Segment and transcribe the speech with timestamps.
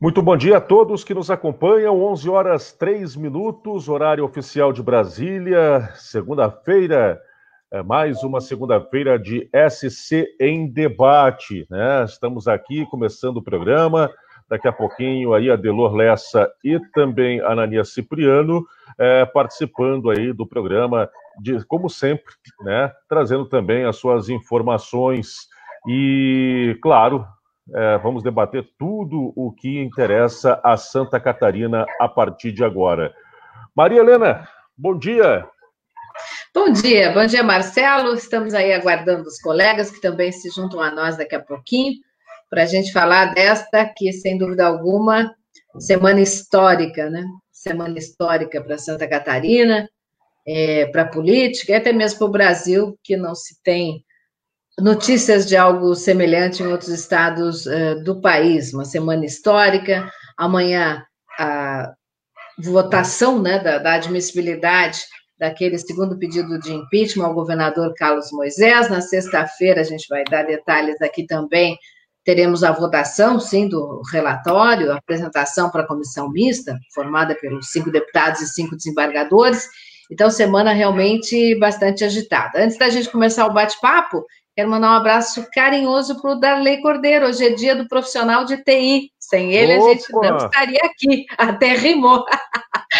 [0.00, 2.02] Muito bom dia a todos que nos acompanham.
[2.02, 7.20] 11 horas 3 minutos, horário oficial de Brasília, segunda-feira,
[7.72, 12.04] é mais uma segunda-feira de SC em debate, né?
[12.04, 14.10] Estamos aqui começando o programa.
[14.48, 18.66] Daqui a pouquinho aí a Delor Lessa e também a Anania Cipriano
[18.98, 21.08] é, participando aí do programa,
[21.40, 22.90] de, como sempre, né?
[23.08, 25.46] Trazendo também as suas informações
[25.86, 27.24] e, claro,
[27.74, 33.14] é, vamos debater tudo o que interessa a Santa Catarina a partir de agora.
[33.74, 35.46] Maria Helena, bom dia.
[36.52, 38.14] Bom dia, bom dia, Marcelo.
[38.14, 41.94] Estamos aí aguardando os colegas que também se juntam a nós daqui a pouquinho
[42.48, 45.32] para a gente falar desta que, sem dúvida alguma,
[45.78, 47.24] semana histórica, né?
[47.52, 49.88] Semana histórica para Santa Catarina,
[50.46, 54.04] é, para a política e até mesmo para o Brasil, que não se tem
[54.80, 58.72] notícias de algo semelhante em outros estados uh, do país.
[58.72, 60.10] Uma semana histórica.
[60.36, 61.02] Amanhã,
[61.38, 61.92] a
[62.58, 65.00] votação né, da, da admissibilidade
[65.38, 68.90] daquele segundo pedido de impeachment ao governador Carlos Moisés.
[68.90, 71.78] Na sexta-feira, a gente vai dar detalhes aqui também.
[72.22, 77.90] Teremos a votação, sim, do relatório, a apresentação para a comissão mista, formada pelos cinco
[77.90, 79.66] deputados e cinco desembargadores.
[80.10, 82.62] Então, semana realmente bastante agitada.
[82.62, 84.22] Antes da gente começar o bate-papo,
[84.56, 87.26] quero mandar um abraço carinhoso para o Darley Cordeiro.
[87.26, 89.12] Hoje é dia do profissional de TI.
[89.18, 89.84] Sem ele, Opa!
[89.84, 91.26] a gente não estaria aqui.
[91.36, 92.24] Até rimou.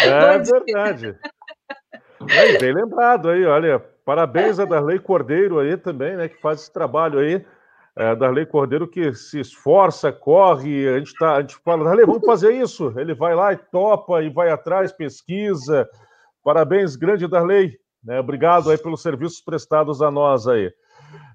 [0.03, 1.15] É verdade.
[2.59, 3.79] Bem lembrado aí, olha.
[4.05, 7.45] Parabéns a Darley Cordeiro aí também, né, que faz esse trabalho aí.
[7.95, 12.25] É, Darley Cordeiro que se esforça, corre, a gente, tá, a gente fala, Darley, vamos
[12.25, 12.93] fazer isso.
[12.97, 15.87] Ele vai lá e topa e vai atrás, pesquisa.
[16.43, 17.77] Parabéns, grande Darley.
[18.03, 20.71] Né, obrigado aí pelos serviços prestados a nós aí.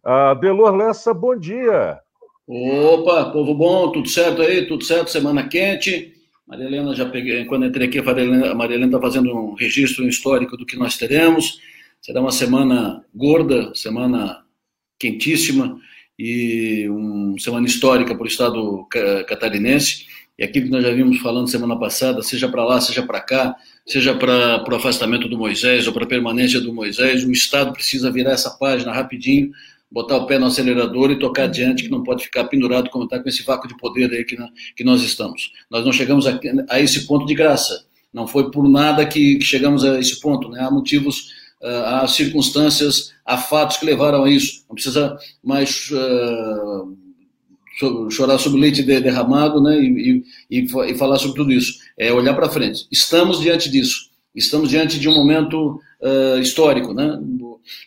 [0.05, 1.99] Uh, Delor Lessa, bom dia.
[2.47, 4.67] Opa, povo bom, tudo certo aí?
[4.67, 5.11] Tudo certo?
[5.11, 6.15] Semana quente.
[6.47, 10.57] Maria Helena, já peguei, quando entrei aqui, a Maria Helena está fazendo um registro histórico
[10.57, 11.61] do que nós teremos.
[12.01, 14.45] Será uma semana gorda, semana
[14.97, 15.77] quentíssima
[16.17, 18.87] e uma semana histórica para o estado
[19.27, 20.07] catarinense.
[20.39, 23.57] E aquilo que nós já vimos falando semana passada, seja para lá, seja para cá,
[23.87, 28.11] seja para o afastamento do Moisés ou para a permanência do Moisés, o Estado precisa
[28.11, 29.53] virar essa página rapidinho,
[29.91, 33.21] botar o pé no acelerador e tocar adiante, que não pode ficar pendurado como está
[33.21, 34.37] com esse vácuo de poder aí que,
[34.75, 35.53] que nós estamos.
[35.71, 36.39] Nós não chegamos a,
[36.69, 37.87] a, esse ponto de graça.
[38.13, 40.49] Não foi por nada que, que chegamos a esse ponto.
[40.49, 40.61] Né?
[40.61, 41.31] Há motivos,
[41.63, 44.65] uh, há circunstâncias, há fatos que levaram a isso.
[44.69, 46.97] Não precisa mais uh,
[48.11, 49.79] chorar sobre leite derramado né?
[49.79, 51.79] E, e, e, falar sobre tudo isso.
[51.99, 52.87] É olhar para frente.
[52.91, 54.11] Estamos diante disso.
[54.35, 56.93] Estamos diante de um momento uh, histórico.
[56.93, 57.19] Né?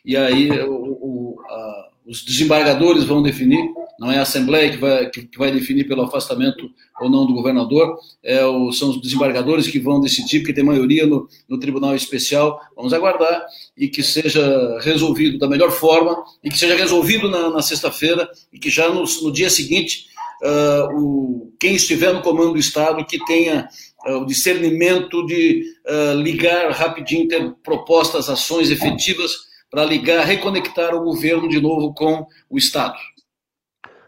[0.05, 3.63] E aí o, o, a, os desembargadores vão definir,
[3.99, 6.67] não é a Assembleia que vai, que, vai definir pelo afastamento
[6.99, 11.05] ou não do governador, é o, são os desembargadores que vão decidir, porque tem maioria
[11.05, 12.59] no, no Tribunal Especial.
[12.75, 13.45] Vamos aguardar
[13.77, 18.57] e que seja resolvido da melhor forma e que seja resolvido na, na sexta-feira e
[18.57, 20.07] que já no, no dia seguinte
[20.43, 23.69] uh, o, quem estiver no comando do Estado que tenha
[24.07, 31.03] uh, o discernimento de uh, ligar rapidinho, ter propostas, ações efetivas para ligar, reconectar o
[31.03, 32.97] governo de novo com o Estado.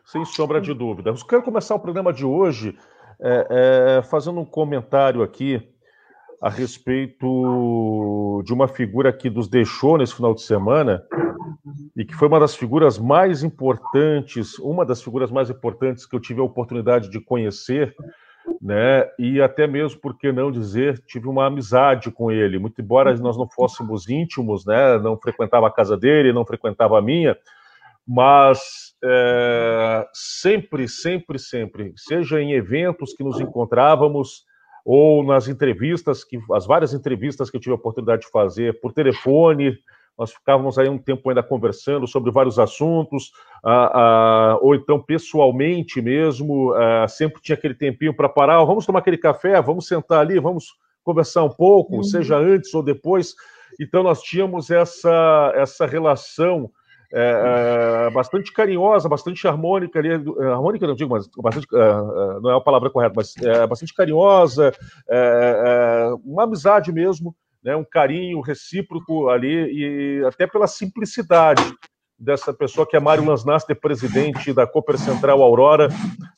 [0.06, 1.10] Sem sombra de dúvida.
[1.10, 2.78] Eu quero começar o programa de hoje
[3.22, 3.48] é,
[4.00, 5.62] é, fazendo um comentário aqui
[6.42, 11.04] a respeito de uma figura que nos deixou nesse final de semana
[11.96, 16.20] e que foi uma das figuras mais importantes, uma das figuras mais importantes que eu
[16.20, 17.96] tive a oportunidade de conhecer
[18.62, 19.10] né?
[19.18, 23.38] E até mesmo, por que não dizer, tive uma amizade com ele, muito embora nós
[23.38, 24.98] não fôssemos íntimos, né?
[25.00, 27.38] Não frequentava a casa dele, não frequentava a minha,
[28.08, 34.46] mas é, sempre, sempre, sempre, seja em eventos que nos encontrávamos
[34.84, 38.94] ou nas entrevistas, que as várias entrevistas que eu tive a oportunidade de fazer por
[38.94, 39.78] telefone,
[40.22, 43.32] nós ficávamos aí um tempo ainda conversando sobre vários assuntos,
[43.66, 49.00] ah, ah, ou então pessoalmente mesmo, ah, sempre tinha aquele tempinho para parar, vamos tomar
[49.00, 52.04] aquele café, vamos sentar ali, vamos conversar um pouco, uhum.
[52.04, 53.34] seja antes ou depois.
[53.80, 56.70] Então nós tínhamos essa, essa relação
[57.12, 61.94] é, é, bastante carinhosa, bastante harmônica ali, harmônica não digo, mas bastante, é,
[62.42, 63.34] não é a palavra correta, mas
[63.68, 64.72] bastante carinhosa,
[66.24, 71.64] uma amizade mesmo, né, um carinho recíproco ali, e até pela simplicidade
[72.18, 75.90] dessa pessoa que é Mário Lansnaster, presidente da Cooper Central Aurora,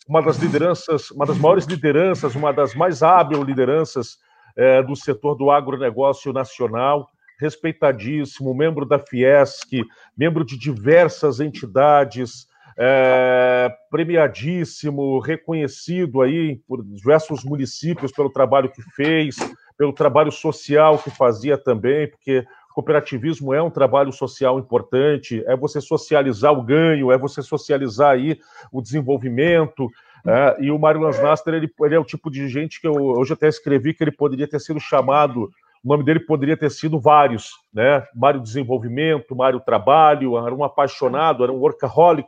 [0.08, 4.18] uma das lideranças, uma das maiores lideranças, uma das mais hábeis lideranças
[4.56, 7.08] é, do setor do agronegócio nacional,
[7.40, 9.84] respeitadíssimo, membro da Fiesc,
[10.18, 12.48] membro de diversas entidades,
[12.78, 19.36] é, premiadíssimo, reconhecido aí por diversos municípios pelo trabalho que fez,
[19.78, 25.80] pelo trabalho social que fazia também, porque cooperativismo é um trabalho social importante, é você
[25.80, 28.40] socializar o ganho, é você socializar aí
[28.72, 29.88] o desenvolvimento.
[30.26, 33.34] É, e o Mário Lansnaster, ele, ele é o tipo de gente que eu hoje
[33.34, 35.50] até escrevi que ele poderia ter sido chamado,
[35.84, 38.04] o nome dele poderia ter sido vários, né?
[38.16, 42.28] Mário Desenvolvimento, Mário Trabalho, era um apaixonado, era um workaholic,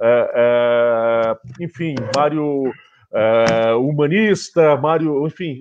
[0.00, 2.70] é, é, enfim, Mário
[3.12, 5.60] é, Humanista, Mário, enfim,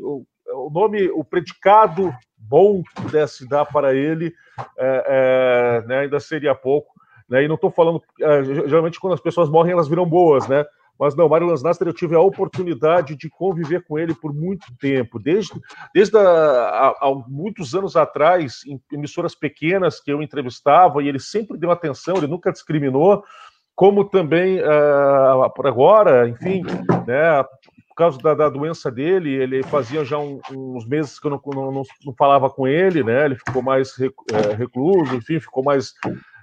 [0.53, 4.33] o, nome, o predicado bom que pudesse dar para ele,
[4.77, 6.91] é, é, né, ainda seria pouco.
[7.29, 8.01] Né, e não estou falando.
[8.19, 10.65] É, geralmente, quando as pessoas morrem, elas viram boas, né?
[10.99, 15.17] Mas não, Mário Lansnaster, eu tive a oportunidade de conviver com ele por muito tempo,
[15.17, 15.59] desde,
[15.95, 21.57] desde a, a, muitos anos atrás, em emissoras pequenas que eu entrevistava, e ele sempre
[21.57, 23.23] deu atenção, ele nunca discriminou,
[23.73, 26.61] como também uh, por agora, enfim,
[27.07, 27.43] né,
[27.91, 31.41] por causa da, da, doença dele, ele fazia já um, uns meses que eu não,
[31.45, 33.25] não, não, falava com ele, né?
[33.25, 35.93] Ele ficou mais é, recluso, enfim, ficou mais.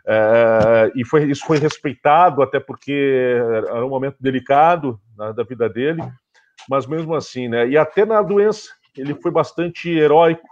[0.06, 5.70] É, e foi, isso foi respeitado, até porque era um momento delicado né, da vida
[5.70, 6.02] dele,
[6.68, 7.66] mas mesmo assim, né?
[7.66, 10.46] E até na doença, ele foi bastante heróico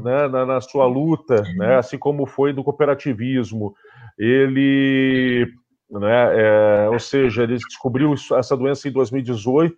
[0.00, 1.76] né, na, na sua luta, né?
[1.76, 3.74] Assim como foi do cooperativismo.
[4.16, 5.52] Ele.
[5.90, 9.76] Né, é, ou seja, ele descobriu essa doença em 2018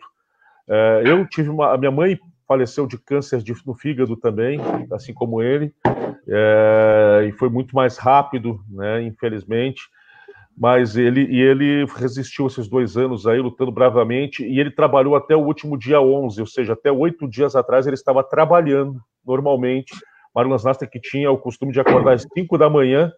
[0.68, 1.72] é, eu tive uma.
[1.72, 4.58] A minha mãe faleceu de câncer de, no fígado também,
[4.92, 5.72] assim como ele,
[6.26, 9.82] é, e foi muito mais rápido, né, infelizmente.
[10.56, 15.36] Mas ele e ele resistiu esses dois anos aí, lutando bravamente, e ele trabalhou até
[15.36, 19.94] o último dia 11, ou seja, até oito dias atrás ele estava trabalhando normalmente.
[20.34, 23.12] Mário Lansnaster que tinha o costume de acordar às 5 da manhã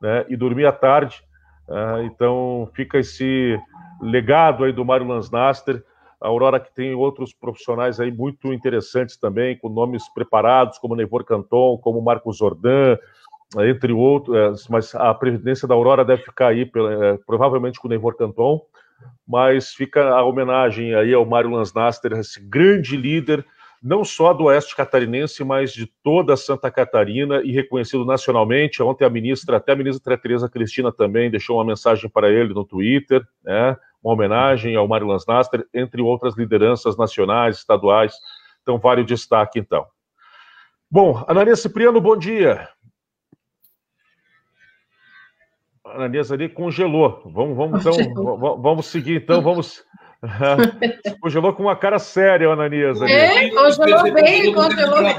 [0.00, 1.22] né, e dormir à tarde.
[1.68, 3.58] Uh, então fica esse
[4.00, 5.82] legado aí do Mário Lansnaster
[6.22, 11.24] a Aurora que tem outros profissionais aí muito interessantes também, com nomes preparados, como Neivor
[11.24, 12.96] Canton, como Marcos Jordan,
[13.58, 17.90] entre outros, é, mas a presidência da Aurora deve ficar aí, é, provavelmente com o
[17.90, 18.60] Neivor Canton,
[19.26, 23.44] mas fica a homenagem aí ao Mário Lansnaster, esse grande líder,
[23.82, 28.82] não só do Oeste Catarinense, mas de toda Santa Catarina e reconhecido nacionalmente.
[28.82, 32.64] Ontem a ministra, até a ministra Tereza Cristina também deixou uma mensagem para ele no
[32.64, 33.76] Twitter, né?
[34.02, 38.14] uma homenagem ao Mário Lansnaster, entre outras lideranças nacionais, estaduais.
[38.62, 39.84] Então, vale o destaque, então.
[40.88, 42.68] Bom, Ananias Cipriano, bom dia.
[45.84, 47.22] Ananias ali congelou.
[47.26, 49.84] Vamos, vamos, então, vamos seguir, então, vamos.
[51.20, 53.02] Congelou com uma cara séria, Ananias.
[53.02, 53.12] Ali.
[53.12, 55.16] É, congelou bem, congelou bem.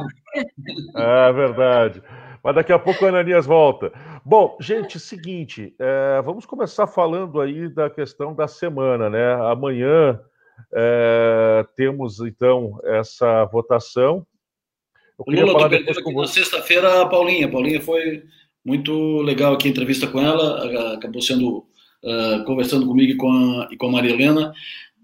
[0.96, 2.02] É verdade.
[2.44, 3.92] Mas daqui a pouco o Ananias volta.
[4.26, 9.34] Bom, gente, seguinte, é, vamos começar falando aí da questão da semana, né?
[9.50, 10.20] Amanhã
[10.74, 14.26] é, temos então essa votação.
[15.18, 17.46] Eu queria Lula, falar depois com Na sexta-feira, a Paulinha.
[17.46, 18.24] A Paulinha foi
[18.66, 21.66] muito legal aqui a entrevista com ela, acabou sendo
[22.04, 24.54] uh, conversando comigo e com a, e com a Maria Helena.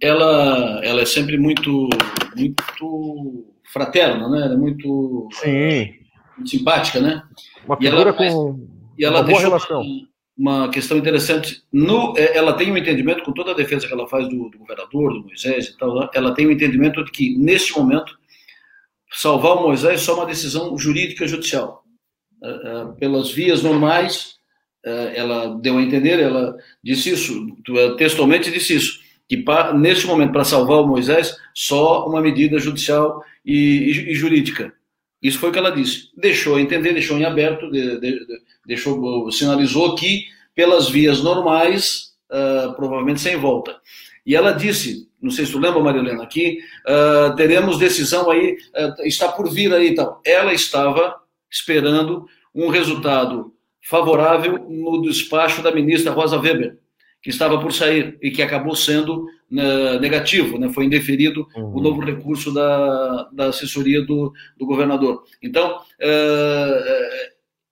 [0.01, 1.89] Ela, ela é sempre muito,
[2.35, 4.45] muito fraterna, né?
[4.45, 5.93] Ela é muito, Sim.
[6.37, 7.23] muito simpática, né?
[7.65, 8.67] Uma figura ela, com
[8.97, 9.81] e ela uma boa relação.
[10.37, 11.63] Uma, uma, questão interessante.
[11.71, 14.57] No, é, ela tem um entendimento, com toda a defesa que ela faz do, do
[14.57, 18.17] governador, do Moisés e tal, ela tem um entendimento de que, neste momento,
[19.11, 21.83] salvar o Moisés é só uma decisão jurídica judicial.
[22.41, 24.39] É, é, pelas vias normais,
[24.83, 27.47] ela deu a entender, ela disse isso,
[27.97, 28.98] textualmente disse isso,
[29.29, 34.15] que para, neste momento, para salvar o Moisés, só uma medida judicial e, e, e
[34.15, 34.73] jurídica.
[35.21, 36.09] Isso foi o que ela disse.
[36.17, 38.19] Deixou entender, deixou em aberto, de, de,
[38.65, 40.23] deixou, sinalizou que
[40.55, 43.79] pelas vias normais, uh, provavelmente sem volta.
[44.25, 49.05] E ela disse, não sei se tu lembra, Marilena, aqui, uh, teremos decisão aí, uh,
[49.05, 50.21] está por vir aí e tal.
[50.25, 51.15] Ela estava
[51.51, 56.79] esperando um resultado favorável no despacho da ministra Rosa Weber,
[57.21, 60.69] que estava por sair e que acabou sendo né, negativo, né?
[60.69, 61.77] foi indeferido uhum.
[61.77, 65.23] o novo recurso da, da assessoria do, do governador.
[65.41, 65.81] Então,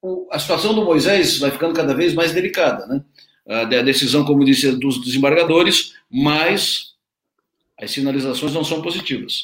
[0.03, 2.85] uh, a situação do Moisés vai ficando cada vez mais delicada.
[2.87, 3.01] Né?
[3.47, 6.95] A decisão, como disse, dos desembargadores, mas
[7.79, 9.41] as sinalizações não são positivas.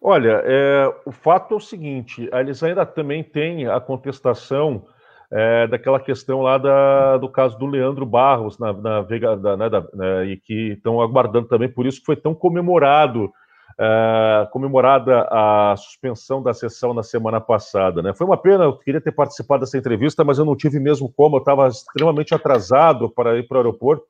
[0.00, 4.86] Olha, é, o fato é o seguinte: eles ainda também têm a contestação
[5.30, 9.68] é, daquela questão lá da, do caso do Leandro Barros na, na Vega, da, né,
[9.68, 13.30] da, né, e que estão aguardando também, por isso que foi tão comemorado,
[13.78, 18.02] é, comemorada a suspensão da sessão na semana passada.
[18.02, 18.14] Né?
[18.14, 21.36] Foi uma pena, eu queria ter participado dessa entrevista, mas eu não tive mesmo como,
[21.36, 24.04] eu estava extremamente atrasado para ir para o aeroporto,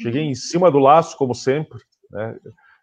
[0.00, 1.78] Cheguei em cima do laço, como sempre.
[2.10, 2.36] Né?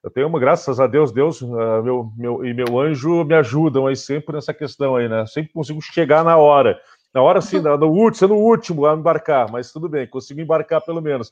[0.03, 3.87] Eu tenho uma, graças a Deus, Deus uh, meu, meu, e meu anjo me ajudam
[3.87, 5.25] aí sempre nessa questão aí, né?
[5.25, 6.79] Sempre consigo chegar na hora.
[7.17, 10.39] Na hora sim, no, no último, sendo o último a embarcar, mas tudo bem, consigo
[10.39, 11.31] embarcar pelo menos.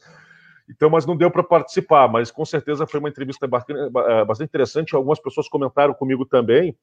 [0.68, 4.96] Então, mas não deu para participar, mas com certeza foi uma entrevista eh, bastante interessante.
[4.96, 6.75] Algumas pessoas comentaram comigo também,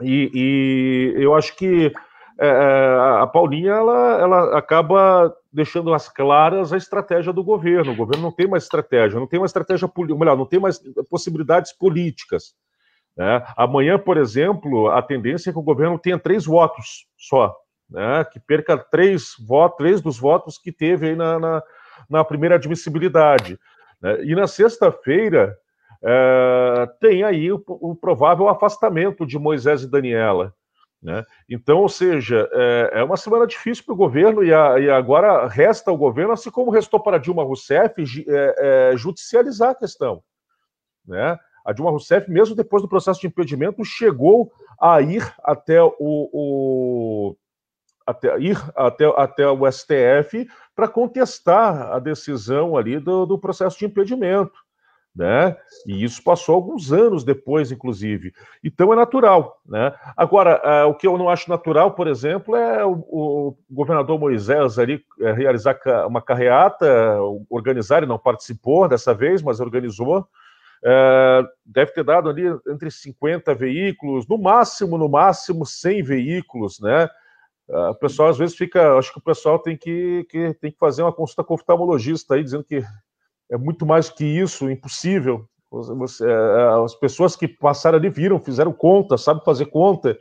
[0.00, 1.92] e, e eu acho que
[2.40, 7.92] é, a Paulinha ela, ela acaba deixando as claras a estratégia do governo.
[7.92, 10.80] O governo não tem mais estratégia, não tem uma estratégia política, melhor, não tem mais
[11.10, 12.54] possibilidades políticas.
[13.14, 13.44] Né?
[13.58, 17.54] Amanhã, por exemplo, a tendência é que o governo tenha três votos só,
[17.88, 18.24] né?
[18.24, 21.62] que perca três votos, três dos votos que teve aí na, na,
[22.08, 23.58] na primeira admissibilidade.
[24.00, 24.24] Né?
[24.24, 25.56] E na sexta-feira
[26.02, 30.54] é, tem aí o, o provável afastamento de Moisés e Daniela.
[31.02, 31.24] Né?
[31.48, 35.46] Então, ou seja, é, é uma semana difícil para o governo e, a, e, agora
[35.46, 38.54] resta ao governo, assim como restou para Dilma Rousseff, é,
[38.92, 40.22] é, judicializar a questão.
[41.06, 41.38] Né?
[41.64, 44.50] A Dilma Rousseff, mesmo depois do processo de impedimento, chegou
[44.80, 47.36] a ir até o, o
[48.06, 53.86] até, ir até, até o STF para contestar a decisão ali do, do processo de
[53.86, 54.66] impedimento
[55.16, 55.56] né?
[55.86, 58.34] E isso passou alguns anos depois, inclusive.
[58.62, 59.94] Então é natural, né?
[60.14, 64.78] Agora, uh, o que eu não acho natural, por exemplo, é o, o governador Moisés
[64.78, 66.86] ali uh, realizar uma carreata,
[67.48, 70.28] organizar, ele não participou dessa vez, mas organizou.
[70.84, 77.08] Uh, deve ter dado ali entre 50 veículos, no máximo, no máximo 100 veículos, né?
[77.68, 81.02] O pessoal às vezes fica, acho que o pessoal tem que, que, tem que fazer
[81.02, 82.82] uma consulta com oftalmologista aí, dizendo que
[83.50, 85.48] é muito mais que isso, impossível.
[85.70, 90.16] Você, é, é, as pessoas que passaram ali viram, fizeram conta, sabem fazer conta,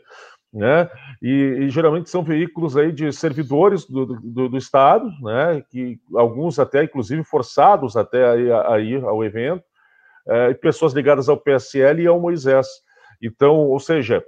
[0.51, 0.89] né?
[1.21, 1.29] E,
[1.61, 5.63] e, geralmente são veículos aí de servidores do, do, do, Estado, né?
[5.69, 9.63] Que alguns até, inclusive, forçados até a ir, ao evento,
[10.27, 12.67] é, e pessoas ligadas ao PSL e ao Moisés.
[13.21, 14.23] Então, ou seja,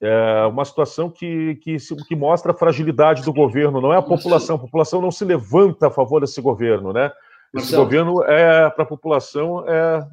[0.00, 1.76] é uma situação que, que,
[2.06, 5.86] que mostra a fragilidade do governo, não é a população, a população não se levanta
[5.86, 7.06] a favor desse governo, né?
[7.54, 7.84] Esse Marcelo.
[7.84, 10.06] governo é para a população é,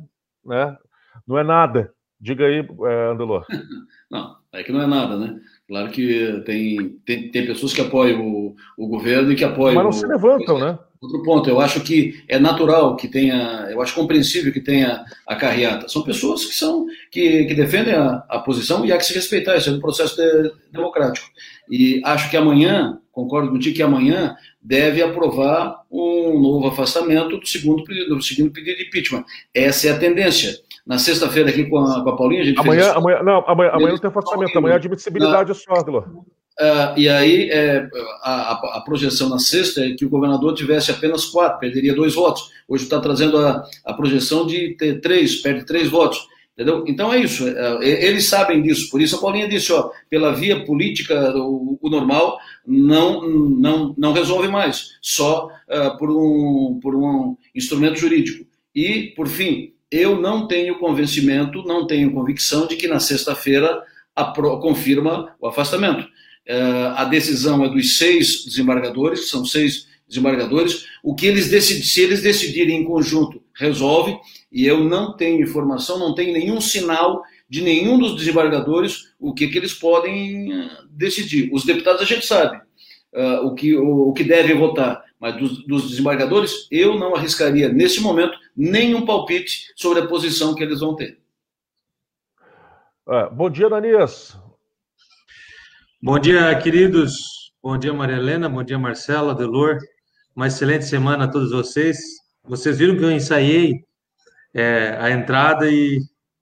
[0.45, 0.77] né,
[1.27, 1.91] não é nada.
[2.19, 3.45] Diga aí, é, Andelor.
[4.09, 5.39] Não, é que não é nada, né?
[5.67, 9.73] Claro que tem, tem, tem pessoas que apoiam o, o governo e que apoiam.
[9.73, 10.77] Mas não o, se levantam, né?
[11.03, 15.35] Outro ponto, eu acho que é natural que tenha, eu acho compreensível que tenha a
[15.35, 15.89] carreata.
[15.89, 19.57] São pessoas que são que, que defendem a, a posição e há que se respeitar,
[19.57, 21.27] isso é um processo de, democrático.
[21.69, 27.83] E acho que amanhã, concordo contigo que amanhã deve aprovar um novo afastamento do segundo,
[27.83, 29.25] do segundo pedido de impeachment.
[29.53, 30.57] Essa é a tendência.
[30.87, 32.95] Na sexta-feira aqui com a, com a Paulinha, a gente amanhã, fez...
[32.95, 35.55] Amanhã, não, amanhã, amanhã não tem afastamento, amanhã é admissibilidade na...
[35.55, 35.83] só,
[36.59, 37.87] Uh, e aí, é,
[38.21, 42.51] a, a, projeção na sexta é que o governador tivesse apenas quatro, perderia dois votos.
[42.67, 46.27] Hoje está trazendo a, a projeção de ter três, perde três votos.
[46.53, 46.83] Entendeu?
[46.87, 50.31] Então é isso, é, é, eles sabem disso, por isso a Paulinha disse, ó, pela
[50.31, 56.95] via política, o, o normal não, não, não resolve mais, só uh, por, um, por
[56.95, 58.45] um instrumento jurídico.
[58.75, 63.81] E, por fim, eu não tenho convencimento, não tenho convicção de que na sexta-feira
[64.61, 66.07] confirma o afastamento.
[66.47, 72.01] Uh, a decisão é dos seis desembargadores, são seis desembargadores, o que eles decidem, se
[72.01, 74.17] eles decidirem em conjunto, resolve,
[74.51, 79.47] e eu não tenho informação, não tenho nenhum sinal de nenhum dos desembargadores o que,
[79.47, 81.49] que eles podem eh, decidir.
[81.53, 82.57] Os deputados a gente sabe
[83.13, 87.69] uh, o, que, o, o, que devem votar, mas dos, dos, desembargadores eu não arriscaria
[87.69, 91.19] nesse momento nenhum palpite sobre a posição que eles vão ter.
[93.07, 94.37] Uh, bom dia, Danias.
[96.05, 97.53] Bom dia, queridos.
[97.63, 98.49] Bom dia, Maria Helena.
[98.49, 99.77] Bom dia, Marcela, Delor.
[100.35, 101.97] Uma excelente semana a todos vocês.
[102.43, 103.85] Vocês viram que eu ensaiei
[104.53, 106.01] é, a entrada e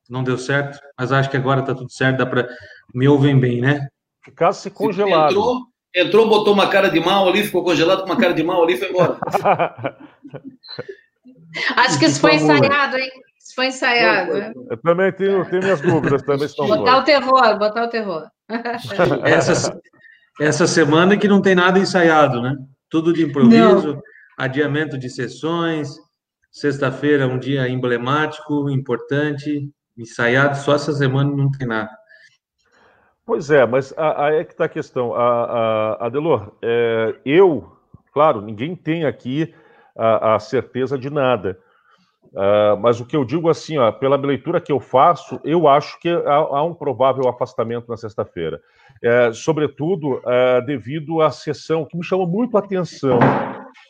[0.09, 2.49] não deu certo, mas acho que agora está tudo certo, dá para
[2.91, 3.87] me ouvem bem, né?
[4.25, 5.29] Ficasse congelado.
[5.29, 5.59] Entrou,
[5.95, 8.73] entrou, botou uma cara de mal ali, ficou congelado com uma cara de mal ali
[8.73, 9.19] e foi embora.
[11.77, 13.11] acho que isso foi ensaiado, hein?
[13.37, 14.31] Isso foi ensaiado.
[14.31, 18.27] Eu, eu também tenho, tenho minhas dúvidas, também estão Botar o terror, botar o terror.
[19.23, 19.81] essa,
[20.39, 22.55] essa semana que não tem nada ensaiado, né?
[22.89, 24.01] Tudo de improviso, não.
[24.37, 25.95] adiamento de sessões,
[26.51, 31.89] Sexta-feira, um dia emblemático, importante, ensaiado, só essa semana não tem nada.
[33.25, 35.13] Pois é, mas aí é que está a questão.
[35.13, 37.71] A, a, Adelor, é, eu,
[38.13, 39.55] claro, ninguém tem aqui
[39.95, 41.57] a, a certeza de nada,
[42.33, 45.99] Uh, mas o que eu digo assim, ó, pela leitura que eu faço, eu acho
[45.99, 48.61] que há, há um provável afastamento na sexta-feira.
[49.03, 53.19] É, sobretudo é, devido à sessão, que me chamou muito a atenção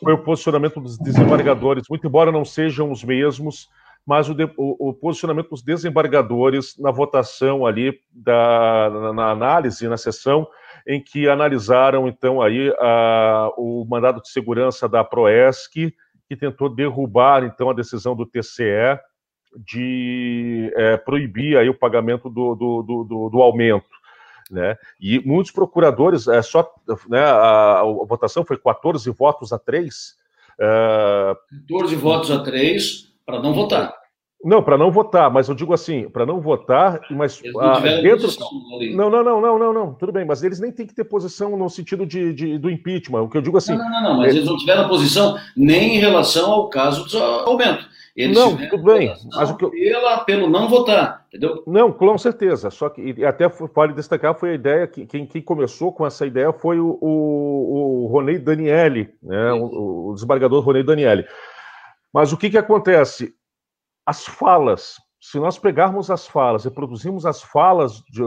[0.02, 3.70] foi o posicionamento dos desembargadores, muito embora não sejam os mesmos,
[4.06, 9.88] mas o, de, o, o posicionamento dos desembargadores na votação ali, da, na, na, análise,
[9.88, 10.48] na sessão,
[10.88, 12.74] em que analisaram, então, aí
[13.56, 15.94] o mandado de segurança da Proesc,
[16.32, 18.98] que tentou derrubar, então, a decisão do TCE
[19.68, 23.90] de é, proibir aí o pagamento do, do, do, do aumento.
[24.50, 24.78] Né?
[24.98, 26.74] E muitos procuradores, é só
[27.10, 30.16] né, a, a, votação foi 14 votos a 3.
[30.58, 31.36] Uh...
[31.68, 33.94] 14 votos a 3 para não votar.
[34.44, 38.28] Não, para não votar, mas eu digo assim, para não votar, mas ah, dentro.
[38.96, 41.56] Não, não, não, não, não, não, tudo bem, mas eles nem têm que ter posição
[41.56, 43.22] no sentido de, de do impeachment.
[43.22, 43.76] O que eu digo assim.
[43.76, 47.86] Não, não, não, mas eles não tiveram posição nem em relação ao caso do aumento.
[48.16, 49.14] Eles não, tudo bem.
[49.34, 49.72] Mas o que eu...
[49.72, 51.64] pela, pelo não votar, entendeu?
[51.66, 52.70] Não, com certeza.
[52.70, 56.52] Só que até vale destacar foi a ideia que quem, quem começou com essa ideia
[56.52, 59.54] foi o, o, o Ronei Daniele, né?
[59.54, 61.26] O, o, desembargador Ronei Daniele.
[62.14, 63.34] Mas o que, que acontece?
[64.06, 64.96] As falas.
[65.20, 68.24] Se nós pegarmos as falas produzirmos as falas de,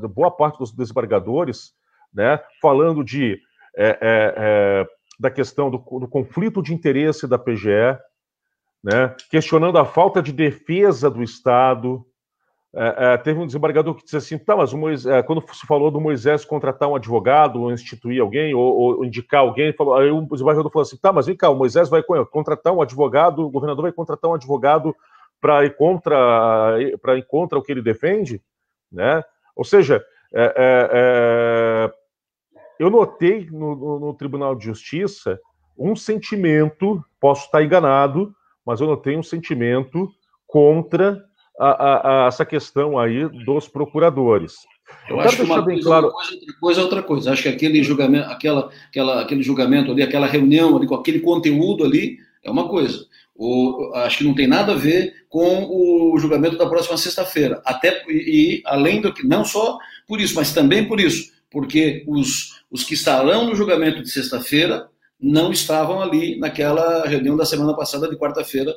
[0.00, 1.72] de boa parte dos desembargadores,
[2.12, 3.40] né, falando de
[3.76, 4.86] é, é, é,
[5.18, 7.98] da questão do, do conflito de interesse da PGE,
[8.82, 12.04] né, questionando a falta de defesa do Estado.
[12.76, 16.00] É, é, teve um desembargador que disse assim: tá, mas Moisés, quando se falou do
[16.00, 20.70] Moisés contratar um advogado, ou instituir alguém, ou, ou indicar alguém, falou, aí o desembargador
[20.70, 23.92] falou assim: tá, mas vem cá, o Moisés vai contratar um advogado, o governador vai
[23.92, 24.94] contratar um advogado
[25.44, 28.40] para ir contra para ir contra o que ele defende,
[28.90, 29.22] né?
[29.54, 30.02] Ou seja,
[30.34, 31.92] é, é, é
[32.80, 35.38] eu notei no, no, no Tribunal de Justiça
[35.78, 38.34] um sentimento, posso estar enganado,
[38.64, 40.08] mas eu não tenho um sentimento
[40.46, 41.22] contra
[41.60, 44.54] a, a, a essa questão aí dos procuradores.
[45.10, 46.06] Eu, eu acho que uma coisa, claro...
[46.06, 47.32] uma coisa, outra coisa é outra coisa.
[47.32, 51.84] Acho que aquele julgamento, aquela, aquela, aquele julgamento ali, aquela reunião ali, com aquele conteúdo
[51.84, 53.04] ali, é uma coisa.
[53.36, 57.60] O, acho que não tem nada a ver com o julgamento da próxima sexta-feira.
[57.64, 59.76] Até e, e, além do que, não só
[60.06, 64.88] por isso, mas também por isso, porque os, os que estarão no julgamento de sexta-feira
[65.20, 68.74] não estavam ali naquela reunião da semana passada, de quarta-feira,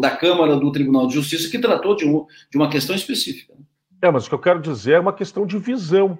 [0.00, 3.54] da Câmara do Tribunal de Justiça, que tratou de, um, de uma questão específica.
[4.02, 6.18] É, mas o que eu quero dizer é uma questão de visão.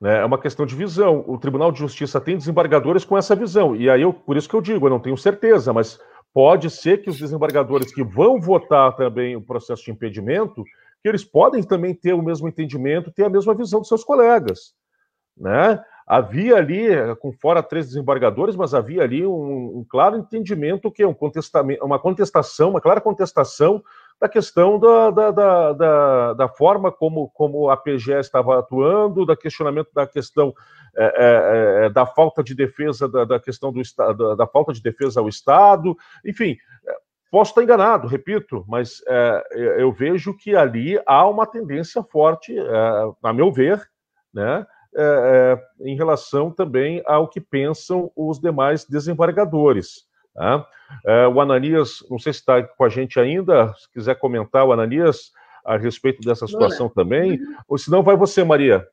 [0.00, 0.20] Né?
[0.20, 1.24] É uma questão de visão.
[1.26, 3.74] O Tribunal de Justiça tem desembargadores com essa visão.
[3.74, 5.98] E aí, eu, por isso que eu digo, eu não tenho certeza, mas
[6.34, 10.64] pode ser que os desembargadores que vão votar também o processo de impedimento,
[11.00, 14.74] que eles podem também ter o mesmo entendimento, ter a mesma visão dos seus colegas.
[15.36, 15.80] Né?
[16.06, 16.88] havia ali,
[17.20, 21.84] com fora três desembargadores, mas havia ali um, um claro entendimento que é um contestamento,
[21.84, 23.82] uma contestação, uma clara contestação
[24.20, 29.36] da questão da, da, da, da, da forma como, como a PGE estava atuando, da
[29.36, 30.54] questionamento da questão
[30.96, 34.82] é, é, é, da falta de defesa, da, da questão do Estado, da, falta de
[34.82, 36.56] defesa ao Estado, enfim.
[37.30, 39.44] Posso estar enganado, repito, mas é,
[39.78, 42.62] eu vejo que ali há uma tendência forte, é,
[43.24, 43.82] a meu ver,
[44.32, 44.64] né,
[44.96, 50.04] é, é, em relação também ao que pensam os demais desembargadores.
[50.32, 50.64] Tá?
[51.04, 54.72] É, o Ananias, não sei se está com a gente ainda, se quiser comentar, o
[54.72, 55.32] Ananias,
[55.64, 58.86] a respeito dessa situação também, ou se não, vai você, Maria.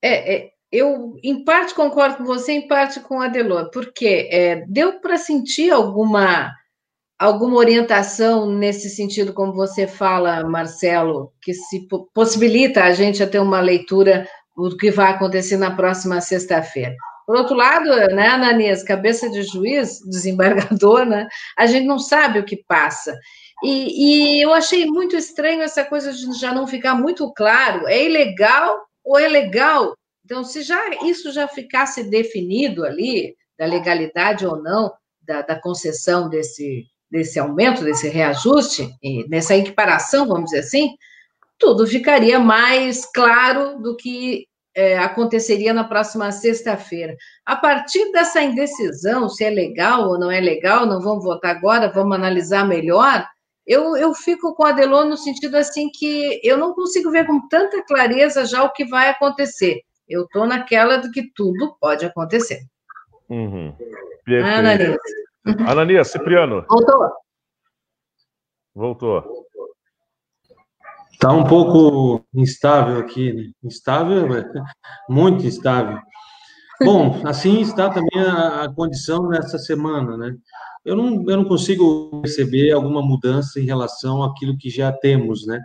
[0.00, 4.64] É, é, eu, em parte, concordo com você, em parte com a Delor, porque é,
[4.66, 6.50] deu para sentir alguma
[7.18, 13.38] alguma orientação nesse sentido, como você fala, Marcelo, que se possibilita a gente a ter
[13.38, 16.94] uma leitura o que vai acontecer na próxima sexta-feira.
[17.24, 22.44] Por outro lado, né, Ananias, cabeça de juiz, desembargador, né, a gente não sabe o
[22.44, 23.16] que passa.
[23.62, 28.04] E, e, eu achei muito estranho essa coisa de já não ficar muito claro, é
[28.04, 29.94] ilegal ou é legal?
[30.32, 34.90] Então, se já isso já ficasse definido ali, da legalidade ou não
[35.20, 38.88] da, da concessão desse, desse aumento, desse reajuste,
[39.28, 40.96] nessa equiparação, vamos dizer assim,
[41.58, 47.14] tudo ficaria mais claro do que é, aconteceria na próxima sexta-feira.
[47.44, 51.92] A partir dessa indecisão, se é legal ou não é legal, não vamos votar agora,
[51.92, 53.22] vamos analisar melhor.
[53.66, 57.46] Eu, eu fico com a Delon no sentido assim que eu não consigo ver com
[57.48, 59.82] tanta clareza já o que vai acontecer.
[60.12, 62.60] Eu estou naquela de que tudo pode acontecer.
[63.28, 63.74] Uhum.
[64.28, 64.96] Ananias.
[65.66, 66.64] Ananias, Cipriano.
[66.68, 67.10] Voltou.
[68.74, 69.46] Voltou.
[71.12, 73.50] Está um pouco instável aqui, né?
[73.62, 74.28] Instável,
[75.08, 75.98] muito instável.
[76.84, 80.36] Bom, assim está também a, a condição nessa semana, né?
[80.84, 85.60] eu não, eu não consigo perceber alguma mudança em relação àquilo que já temos, né?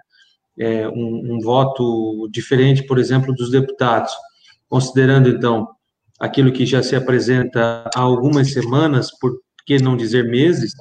[0.60, 4.12] É, um, um voto diferente, por exemplo, dos deputados,
[4.70, 5.68] considerando então
[6.20, 10.74] aquilo que já se apresenta há algumas semanas, por que não dizer meses,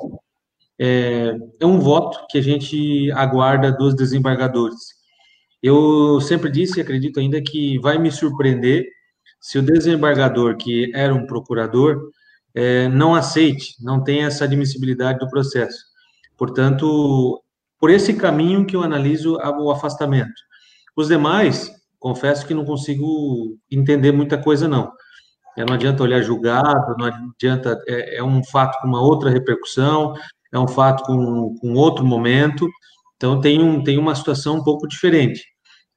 [0.79, 4.97] é, é um voto que a gente aguarda dos desembargadores.
[5.63, 8.87] Eu sempre disse e acredito ainda que vai me surpreender
[9.41, 12.11] se o desembargador, que era um procurador,
[12.55, 15.79] é, não aceite, não tenha essa admissibilidade do processo.
[16.37, 17.43] Portanto,
[17.79, 20.35] por esse caminho que eu analiso o afastamento.
[20.97, 21.71] Os demais,
[22.07, 24.93] confesso que não consigo entender muita coisa, não.
[25.59, 27.77] É, não adianta olhar julgado, não adianta.
[27.89, 30.15] É, é, um fato com uma outra repercussão,
[30.53, 32.69] é um fato com, com outro momento,
[33.17, 35.43] então tem, um, tem uma situação um pouco diferente.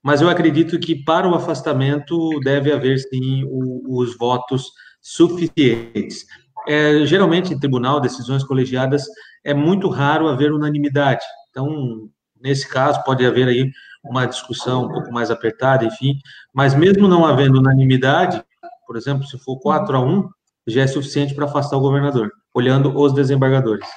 [0.02, 6.26] Mas eu acredito que para o afastamento deve haver, sim, o, os votos suficientes.
[6.68, 9.04] É, geralmente, em tribunal, decisões colegiadas,
[9.44, 11.24] é muito raro haver unanimidade.
[11.52, 12.10] Então,
[12.42, 13.70] nesse caso, pode haver aí
[14.04, 16.20] uma discussão um pouco mais apertada, enfim,
[16.54, 18.42] mas mesmo não havendo unanimidade,
[18.88, 20.30] por exemplo, se for 4 a 1,
[20.68, 23.88] já é suficiente para afastar o governador, olhando os desembargadores.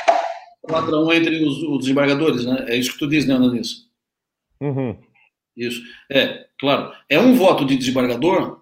[0.62, 2.64] 4 a 1 entre os, os desembargadores, né?
[2.68, 3.88] É isso que tu diz, né, Ananis?
[4.60, 4.96] Uhum.
[5.56, 5.82] Isso.
[6.10, 6.92] É, claro.
[7.08, 8.60] É um voto de desembargador,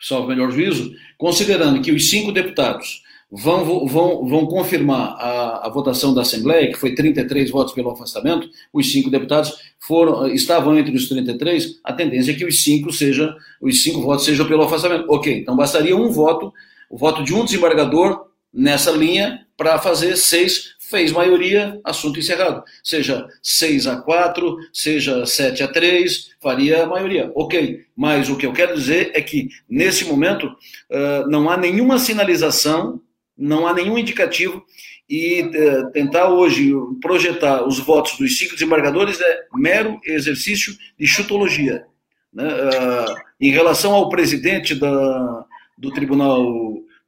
[0.00, 6.14] salvo melhor juízo, considerando que os cinco deputados vão, vão, vão confirmar a, a, votação
[6.14, 11.08] da Assembleia, que foi 33 votos pelo afastamento, os cinco deputados foram, estavam entre os
[11.08, 15.06] 33, a tendência é que os cinco, seja, os cinco votos sejam pelo afastamento.
[15.08, 16.52] Ok, então bastaria um voto,
[16.88, 22.62] o voto de um desembargador nessa linha para fazer seis fez maioria, assunto encerrado.
[22.82, 27.30] Seja 6 a 4, seja 7 a 3, faria maioria.
[27.34, 30.48] Ok, mas o que eu quero dizer é que, nesse momento,
[31.28, 33.00] não há nenhuma sinalização,
[33.36, 34.64] não há nenhum indicativo,
[35.08, 41.86] e uh, tentar hoje projetar os votos dos cinco desembargadores é mero exercício de chutologia.
[42.32, 42.44] Né?
[42.44, 45.44] Uh, em relação ao presidente da,
[45.78, 46.44] do, tribunal,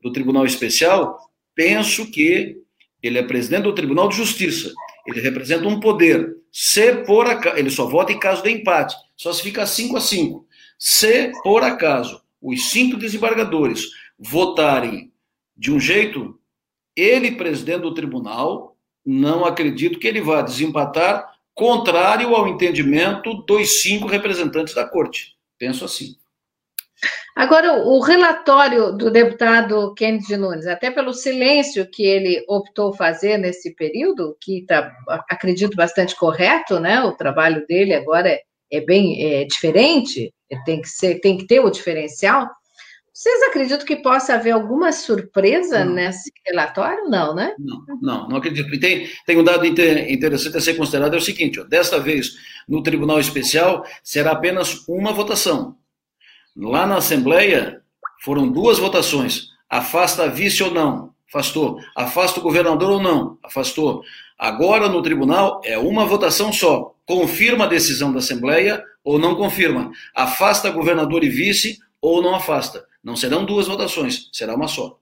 [0.01, 1.19] do Tribunal Especial,
[1.55, 2.59] penso que
[3.03, 4.73] ele é presidente do Tribunal de Justiça.
[5.07, 6.37] Ele representa um poder.
[6.53, 8.95] Se por acaso, ele só vota em caso de empate.
[9.17, 10.47] Só se fica 5 a 5.
[10.79, 13.83] Se por acaso os cinco desembargadores
[14.19, 15.08] votarem
[15.59, 16.39] de um jeito,
[16.97, 24.07] ele, presidente do tribunal, não acredito que ele vá desempatar contrário ao entendimento dos cinco
[24.07, 25.37] representantes da corte.
[25.59, 26.15] Penso assim.
[27.35, 33.75] Agora, o relatório do deputado Kennedy Nunes, até pelo silêncio que ele optou fazer nesse
[33.75, 34.93] período, que está,
[35.29, 37.01] acredito, bastante correto, né?
[37.03, 38.41] O trabalho dele agora é,
[38.73, 40.33] é bem é, diferente,
[40.65, 42.49] tem que, ser, tem que ter o diferencial.
[43.19, 45.95] Vocês acreditam que possa haver alguma surpresa não.
[45.95, 47.11] nesse relatório?
[47.11, 47.53] Não, né?
[47.59, 48.73] Não, não, não acredito.
[48.73, 52.37] E tem, tem um dado interessante a ser considerado, é o seguinte, ó, desta vez,
[52.69, 55.75] no Tribunal Especial, será apenas uma votação.
[56.57, 57.83] Lá na Assembleia,
[58.23, 59.49] foram duas votações.
[59.69, 61.13] Afasta vice ou não?
[61.29, 61.81] Afastou.
[61.97, 63.37] Afasta o governador ou não?
[63.43, 64.05] Afastou.
[64.39, 66.95] Agora, no tribunal, é uma votação só.
[67.05, 69.91] Confirma a decisão da Assembleia ou não confirma.
[70.15, 72.87] Afasta governador e vice ou não afasta.
[73.03, 74.99] Não serão duas votações, será uma só.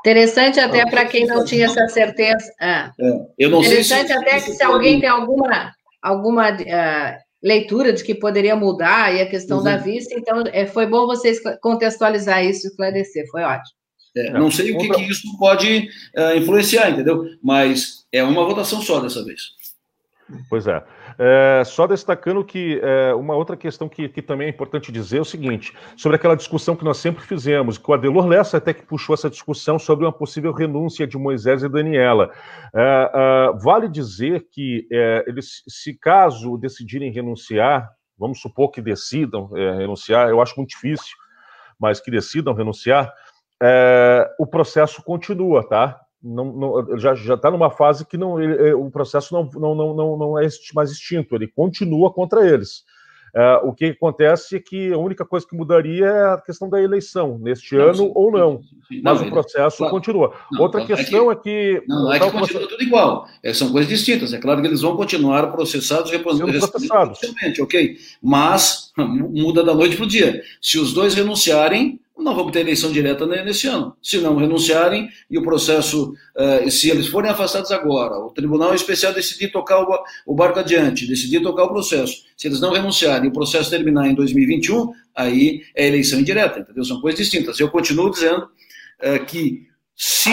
[0.00, 2.52] Interessante até para quem não tinha essa certeza.
[2.60, 2.92] Ah.
[2.98, 7.92] É, eu não Interessante sei se, até que se alguém tem alguma, alguma uh, leitura
[7.92, 9.64] de que poderia mudar e a questão uhum.
[9.64, 10.14] da vista.
[10.14, 13.76] Então, é, foi bom vocês contextualizar isso, esclarecer, foi ótimo.
[14.14, 17.24] É, não sei o que, que isso pode uh, influenciar, entendeu?
[17.42, 19.40] Mas é uma votação só dessa vez.
[20.48, 20.82] Pois é.
[21.18, 25.20] É, só destacando que é, uma outra questão que, que, também é importante dizer é
[25.20, 28.82] o seguinte: sobre aquela discussão que nós sempre fizemos, que o Adelor Lessa até que
[28.82, 32.30] puxou essa discussão sobre uma possível renúncia de Moisés e Daniela.
[32.74, 39.50] É, é vale dizer que é, eles, se caso decidirem renunciar, vamos supor que decidam
[39.54, 41.16] é, renunciar, eu acho muito difícil,
[41.78, 43.12] mas que decidam renunciar,
[44.40, 46.01] o processo continua, tá?
[46.22, 49.94] Não, não, já está numa fase que não, ele, é, o processo não, não, não,
[49.94, 52.84] não, não é mais extinto, ele continua contra eles.
[53.34, 56.80] É, o que acontece é que a única coisa que mudaria é a questão da
[56.82, 58.62] eleição, neste não, ano sim, ou não.
[58.62, 59.00] Sim, sim.
[59.02, 59.94] Mas o processo claro.
[59.94, 60.34] continua.
[60.58, 61.48] Outra questão é que.
[61.48, 63.26] É que não, é que continua tudo igual.
[63.42, 64.34] É, são coisas distintas.
[64.34, 67.20] É claro que eles vão continuar processados e processados.
[67.58, 67.96] ok?
[68.22, 70.42] Mas muda da noite para o dia.
[70.60, 73.96] Se os dois renunciarem, não vamos ter eleição direta nesse ano.
[74.02, 79.12] Se não renunciarem e o processo, uh, se eles forem afastados agora, o Tribunal Especial
[79.12, 79.84] decidir tocar
[80.26, 84.08] o, barco adiante, decidir tocar o processo, se eles não renunciarem e o processo terminar
[84.08, 86.84] em 2021, aí é eleição indireta, entendeu?
[86.84, 87.58] São coisas distintas.
[87.58, 90.30] Eu continuo dizendo uh, que se,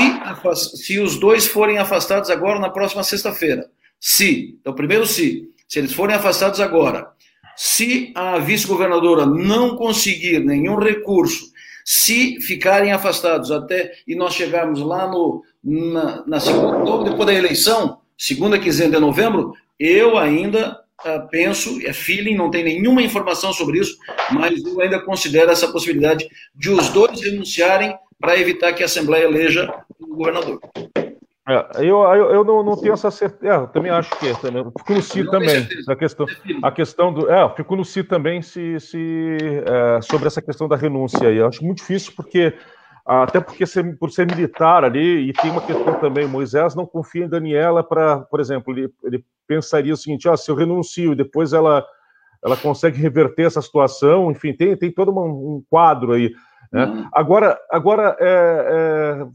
[0.77, 3.69] se os dois forem afastados agora na próxima sexta-feira.
[3.99, 7.07] Se, então primeiro se, se eles forem afastados agora,
[7.55, 11.51] se a vice-governadora não conseguir nenhum recurso,
[11.91, 17.97] se ficarem afastados até e nós chegarmos lá no, na, na segunda, depois da eleição,
[18.15, 23.79] segunda quinzena de novembro, eu ainda uh, penso, é feeling, não tem nenhuma informação sobre
[23.79, 23.97] isso,
[24.31, 29.25] mas eu ainda considero essa possibilidade de os dois renunciarem para evitar que a Assembleia
[29.25, 29.67] eleja
[29.99, 30.61] o governador.
[31.49, 33.53] É, eu, eu, eu não, não, tenho essa certeza.
[33.53, 34.33] É, eu também acho que é.
[34.35, 34.63] Também.
[34.77, 35.67] Fico no si também.
[35.87, 36.25] A questão,
[36.61, 37.31] a questão do.
[37.31, 41.37] É, fico no si também se, se, é, sobre essa questão da renúncia aí.
[41.37, 42.53] Eu acho muito difícil, porque.
[43.05, 47.25] Até porque ser, por ser militar ali, e tem uma questão também, Moisés não confia
[47.25, 51.15] em Daniela para, por exemplo, ele, ele pensaria o seguinte: ah, se eu renuncio e
[51.15, 51.83] depois ela,
[52.45, 56.31] ela consegue reverter essa situação, enfim, tem, tem todo uma, um quadro aí.
[56.71, 56.85] Né?
[56.85, 57.09] Uhum.
[57.11, 59.27] Agora, agora é, é,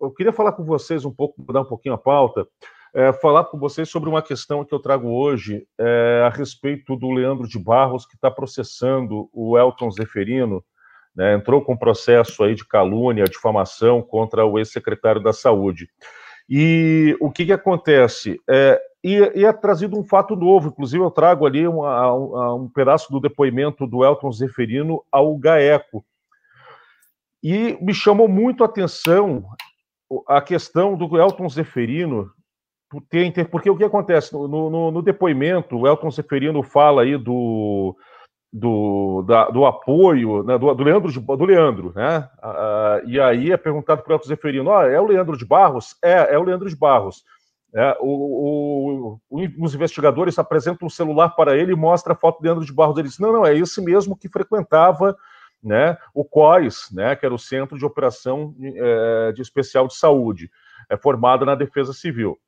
[0.00, 2.46] eu queria falar com vocês um pouco, mudar um pouquinho a pauta,
[2.94, 7.10] é, falar com vocês sobre uma questão que eu trago hoje é, a respeito do
[7.10, 10.64] Leandro de Barros, que está processando o Elton Zeferino,
[11.14, 15.88] né, entrou com processo aí de calúnia, difamação contra o ex-secretário da Saúde.
[16.48, 18.40] E o que, que acontece?
[18.48, 22.68] É, e, e, é trazido um fato novo, inclusive eu trago ali uma, um, um
[22.68, 26.04] pedaço do depoimento do Elton Zeferino ao GAECO,
[27.42, 29.44] e me chamou muito a atenção
[30.28, 32.30] a questão do Elton Zeferino,
[33.50, 34.32] porque o que acontece?
[34.32, 37.96] No, no, no depoimento, o Elton Zeferino fala aí do,
[38.52, 42.28] do, da, do apoio né, do, do, Leandro, do Leandro, né?
[43.06, 45.96] E aí é perguntado para o Elton Zeferino: é o Leandro de Barros?
[46.02, 47.24] É, é o Leandro de Barros.
[47.74, 52.44] É, o, o, os investigadores apresentam um celular para ele e mostra a foto do
[52.44, 52.96] Leandro de Barros.
[52.96, 55.16] Ele diz: não, não, é esse mesmo que frequentava
[55.66, 60.48] né, o COIS, né, que era o Centro de Operação é, de Especial de Saúde,
[60.88, 62.38] é, formado na Defesa Civil.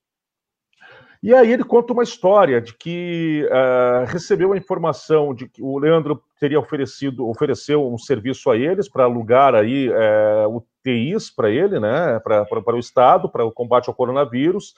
[1.21, 5.77] E aí ele conta uma história de que uh, recebeu a informação de que o
[5.77, 11.81] Leandro teria oferecido, ofereceu um serviço a eles para alugar aí uh, UTIs para ele,
[11.81, 14.75] né, para o Estado, para o combate ao coronavírus,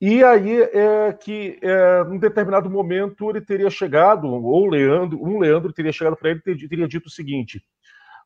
[0.00, 5.92] e aí é que é, determinado momento ele teria chegado, ou Leandro, um Leandro teria
[5.92, 7.62] chegado para ele e teria dito o seguinte: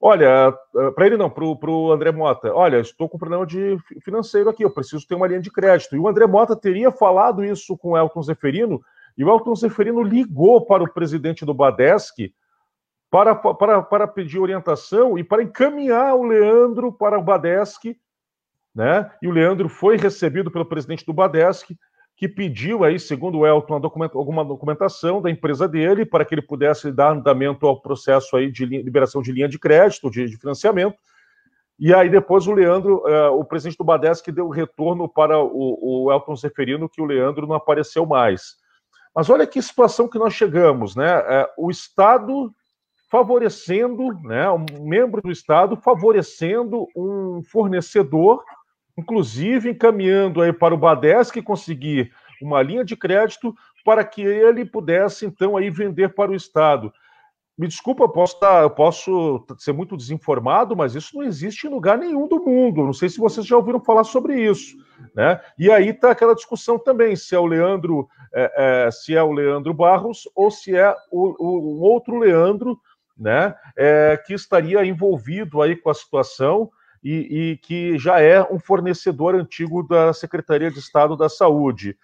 [0.04, 4.50] Olha, é, para ele não, para o André Mota, olha, estou com problema de financeiro
[4.50, 5.94] aqui, eu preciso ter uma linha de crédito.
[5.94, 8.82] E o André Mota teria falado isso com o Elton Zeferino,
[9.16, 12.34] e o Elton Zeferino ligou para o presidente do Badesc
[13.08, 17.96] para, para, para pedir orientação e para encaminhar o Leandro para o Badesc
[18.74, 19.10] né?
[19.22, 21.76] E o Leandro foi recebido pelo presidente do Badesc,
[22.16, 23.74] que pediu aí, segundo o Elton,
[24.14, 28.64] alguma documentação da empresa dele para que ele pudesse dar andamento ao processo aí de
[28.64, 30.96] liberação de linha de crédito, de, de financiamento.
[31.78, 36.12] E aí depois o Leandro, uh, o presidente do Badesc deu retorno para o, o
[36.12, 38.56] Elton Zeferino que o Leandro não apareceu mais.
[39.14, 41.18] Mas olha que situação que nós chegamos, né?
[41.18, 42.54] Uh, o Estado
[43.10, 48.42] favorecendo, né, um membro do Estado favorecendo um fornecedor
[48.96, 55.26] inclusive encaminhando aí para o Badesc conseguir uma linha de crédito para que ele pudesse
[55.26, 56.92] então aí vender para o Estado.
[57.56, 61.70] Me desculpa, eu posso, estar, eu posso ser muito desinformado, mas isso não existe em
[61.70, 62.84] lugar nenhum do mundo.
[62.84, 64.76] Não sei se vocês já ouviram falar sobre isso,
[65.14, 65.40] né?
[65.58, 69.32] E aí está aquela discussão também se é o Leandro, é, é, se é o
[69.32, 72.80] Leandro Barros ou se é o, o um outro Leandro,
[73.18, 73.54] né?
[73.76, 76.70] É, que estaria envolvido aí com a situação
[77.02, 81.96] e, e, que já é um fornecedor antigo da Secretaria de Estado da Saúde.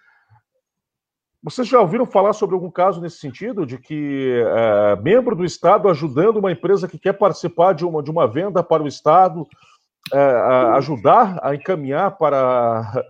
[1.41, 5.87] Vocês já ouviram falar sobre algum caso nesse sentido, de que é, membro do Estado
[5.87, 9.47] ajudando uma empresa que quer participar de uma, de uma venda para o Estado,
[10.11, 12.37] é, a ajudar a encaminhar para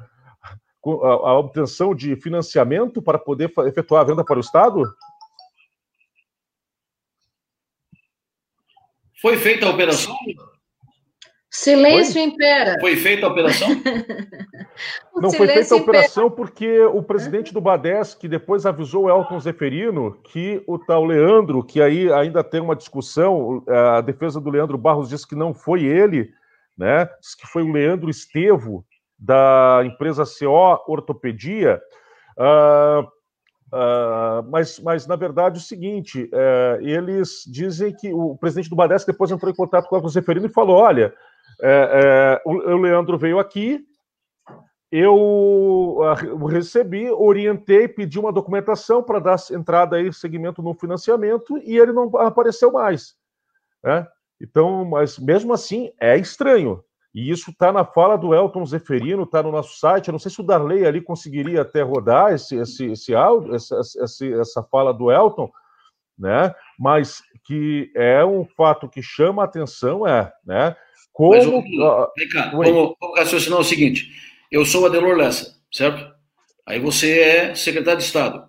[0.86, 4.84] a, a obtenção de financiamento para poder efetuar a venda para o Estado?
[9.19, 10.15] Foi feita a operação?
[11.63, 12.22] Silêncio foi?
[12.22, 12.78] impera.
[12.80, 13.67] Foi feita a operação?
[15.13, 16.36] Não foi feita a operação impera.
[16.38, 21.82] porque o presidente do Badesc depois avisou o Elton Zeferino que o tal Leandro, que
[21.82, 26.32] aí ainda tem uma discussão, a defesa do Leandro Barros disse que não foi ele,
[26.78, 27.06] né?
[27.19, 28.86] Diz que foi o Leandro Estevo,
[29.17, 31.82] da empresa CO Ortopedia.
[32.38, 33.06] Uh,
[33.72, 38.76] Uh, mas, mas, na verdade, é o seguinte: uh, eles dizem que o presidente do
[38.76, 41.13] Badesc depois entrou em contato com o Elton Zeferino e falou: olha,
[41.62, 43.86] é, é, o, o Leandro veio aqui,
[44.91, 46.00] eu
[46.50, 52.10] recebi, orientei, pedi uma documentação para dar entrada aí, segmento no financiamento, e ele não
[52.17, 53.15] apareceu mais.
[53.84, 54.08] Né?
[54.41, 56.84] Então, mas mesmo assim, é estranho.
[57.13, 60.08] E isso está na fala do Elton Zeferino, está no nosso site.
[60.08, 63.80] Eu não sei se o Darley ali conseguiria até rodar esse, esse, esse áudio, essa,
[63.80, 65.50] essa, essa fala do Elton,
[66.17, 66.54] né?
[66.78, 70.76] Mas que é um fato que chama a atenção, é, né?
[71.19, 71.32] Como.
[71.32, 71.45] Mas,
[72.17, 74.10] vem cá, vamos, vamos raciocinar o seguinte:
[74.49, 76.10] eu sou Adelor Lessa, certo?
[76.65, 78.47] Aí você é secretário de Estado.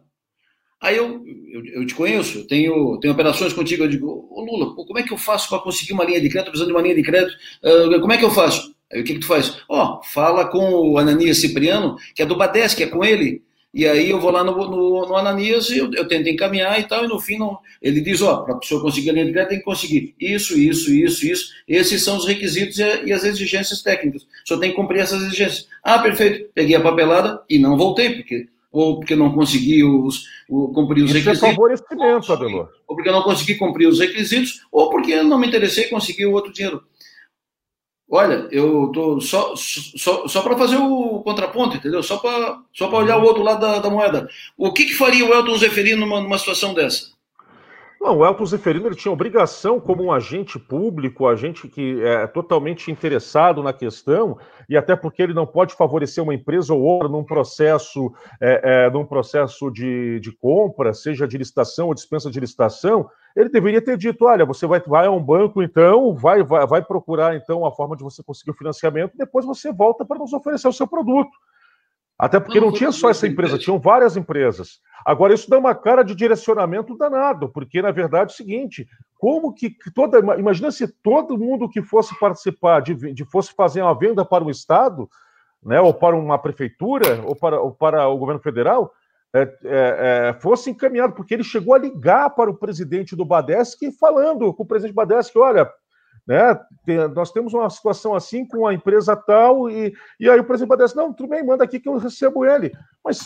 [0.81, 1.21] Aí eu,
[1.53, 5.01] eu, eu, te conheço, eu tenho, tenho operações contigo, eu digo, ô Lula, pô, como
[5.01, 7.03] é que eu faço para conseguir uma linha de crédito, precisando de uma linha de
[7.03, 8.73] crédito, uh, como é que eu faço?
[8.93, 9.61] Aí o que, que tu faz?
[9.69, 13.87] Ó, oh, fala com o Ananias Cipriano, que é do Badesc, é com ele, e
[13.87, 17.05] aí eu vou lá no, no, no Ananias e eu, eu, tento encaminhar e tal,
[17.05, 19.51] e no fim não, ele diz, ó, para a pessoa conseguir a linha de crédito
[19.51, 23.81] tem que conseguir isso, isso, isso, isso, esses são os requisitos e, e as exigências
[23.81, 25.69] técnicas, só tem que cumprir essas exigências.
[25.85, 30.69] Ah, perfeito, peguei a papelada e não voltei, porque ou porque não consegui os, o,
[30.69, 31.49] cumprir os Isso é requisitos.
[31.49, 32.69] É favorecimento, Adelor.
[32.87, 36.27] Ou porque eu não consegui cumprir os requisitos, ou porque não me interessei em conseguir
[36.27, 36.83] o outro dinheiro.
[38.13, 42.03] Olha, eu estou só, só, só para fazer o contraponto, entendeu?
[42.03, 44.29] Só para só olhar o outro lado da, da, moeda.
[44.59, 47.13] O que, que faria o Elton Zeferino numa, numa situação dessa?
[48.01, 52.91] Não, o Elton Zeferino ele tinha obrigação, como um agente público, agente que é totalmente
[52.91, 54.37] interessado na questão,
[54.69, 58.91] e até porque ele não pode favorecer uma empresa ou outra num processo, é, é,
[58.91, 63.97] num processo de, de compra, seja de licitação ou dispensa de licitação, ele deveria ter
[63.97, 67.73] dito: olha, você vai, vai a um banco, então, vai, vai, vai procurar então a
[67.73, 71.31] forma de você conseguir o financiamento, depois você volta para nos oferecer o seu produto.
[72.19, 74.81] Até porque não tinha só essa empresa, tinham várias empresas.
[75.07, 78.87] Agora, isso dá uma cara de direcionamento danado, porque, na verdade, é o seguinte:
[79.19, 80.19] como que toda.
[80.39, 84.51] Imagina se todo mundo que fosse participar, de, de fosse fazer uma venda para um
[84.51, 85.09] Estado,
[85.63, 88.93] né, ou para uma prefeitura, ou para, ou para o governo federal,
[89.33, 93.91] é, é, é, fosse encaminhado, porque ele chegou a ligar para o presidente do Badesc
[93.93, 95.71] falando com o presidente Badesc: olha,
[96.27, 96.59] né?
[96.85, 100.69] Tem, nós temos uma situação assim com a empresa tal, e, e aí o presidente
[100.69, 102.73] Badesse, não, tudo bem, manda aqui que eu recebo ele.
[103.05, 103.25] Mas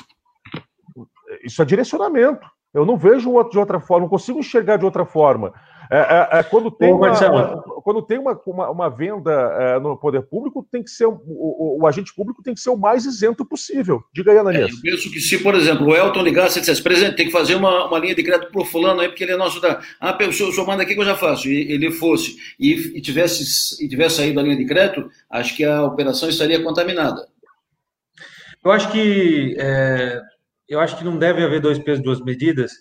[1.43, 2.47] isso é direcionamento.
[2.73, 5.53] Eu não vejo de outra forma, não consigo enxergar de outra forma.
[5.90, 9.81] É, é, é quando tem, Ô, uma, uma, quando tem uma, uma, uma venda é,
[9.81, 12.77] no poder público, tem que ser o, o, o, agente público tem que ser o
[12.77, 14.03] mais isento possível.
[14.12, 14.70] Diga aí, Ananias.
[14.70, 17.33] É, eu penso que se, por exemplo, o Elton ligasse e dissesse, presidente, tem que
[17.33, 19.81] fazer uma, uma linha de crédito para o fulano aí, porque ele é nosso da.
[20.01, 21.49] Ah, o senhor, o senhor manda aqui que eu já faço.
[21.49, 25.64] E ele fosse e, e, tivesse, e tivesse saído a linha de crédito, acho que
[25.64, 27.27] a operação estaria contaminada.
[28.64, 30.20] Eu acho que é,
[30.68, 32.73] eu acho que não deve haver dois pesos, duas medidas,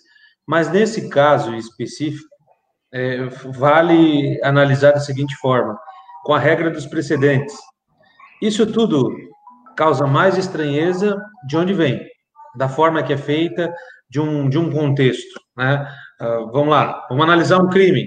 [0.46, 2.33] mas nesse caso específico,
[2.94, 3.24] é,
[3.58, 5.76] vale analisar da seguinte forma:
[6.22, 7.56] com a regra dos precedentes.
[8.40, 9.10] Isso tudo
[9.76, 12.00] causa mais estranheza de onde vem,
[12.56, 13.74] da forma que é feita,
[14.08, 15.40] de um, de um contexto.
[15.56, 15.88] Né?
[16.20, 18.06] Uh, vamos lá, vamos analisar um crime.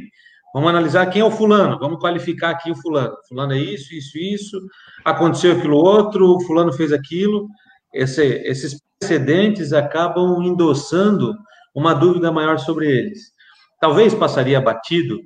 [0.53, 3.13] Vamos analisar quem é o fulano, vamos qualificar aqui o fulano.
[3.27, 4.59] Fulano é isso, isso, isso,
[5.03, 7.47] aconteceu aquilo outro, fulano fez aquilo.
[7.93, 11.35] Esse, esses precedentes acabam endossando
[11.75, 13.36] uma dúvida maior sobre eles
[13.79, 15.19] talvez passaria batido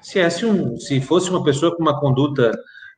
[0.00, 2.52] se, fosse, um, se fosse uma pessoa com uma conduta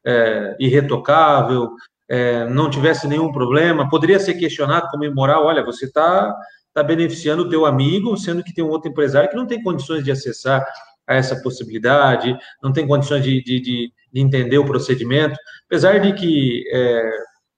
[0.04, 1.70] é, irretocável,
[2.08, 6.34] é, não tivesse nenhum problema, poderia ser questionado como imoral, olha, você está
[6.74, 10.04] tá beneficiando o teu amigo, sendo que tem um outro empresário que não tem condições
[10.04, 10.64] de acessar
[11.06, 16.12] a essa possibilidade, não tem condições de, de, de, de entender o procedimento, apesar de
[16.12, 17.10] que é,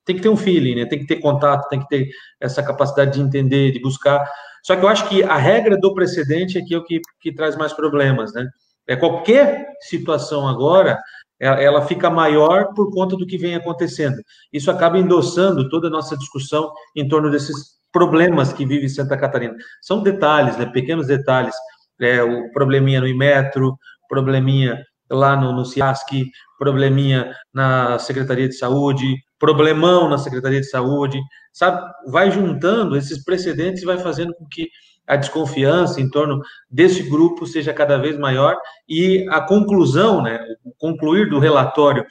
[0.04, 0.86] tem que ter um feeling, né?
[0.86, 2.08] tem que ter contato, tem que ter
[2.40, 4.26] essa capacidade de entender, de buscar,
[4.62, 7.56] só que eu acho que a regra do precedente aqui é o que, que traz
[7.56, 8.46] mais problemas, né?
[8.86, 10.98] É qualquer situação agora,
[11.38, 14.16] ela fica maior por conta do que vem acontecendo.
[14.52, 19.54] Isso acaba endossando toda a nossa discussão em torno desses problemas que vive Santa Catarina.
[19.80, 20.66] São detalhes, né?
[20.66, 21.54] Pequenos detalhes.
[22.00, 23.76] É, o probleminha no Imetro,
[24.08, 26.26] probleminha lá no, no CIASC,
[26.58, 31.20] probleminha na Secretaria de Saúde, problemão na Secretaria de Saúde,
[31.52, 31.80] sabe?
[32.08, 34.68] Vai juntando esses precedentes e vai fazendo com que
[35.06, 40.72] a desconfiança em torno desse grupo seja cada vez maior e a conclusão, né, o
[40.76, 42.04] concluir do relatório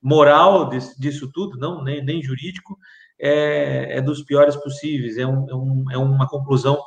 [0.00, 2.78] moral disso tudo, não nem, nem jurídico,
[3.18, 6.78] é, é, dos piores possíveis, é, um, é, um, é uma conclusão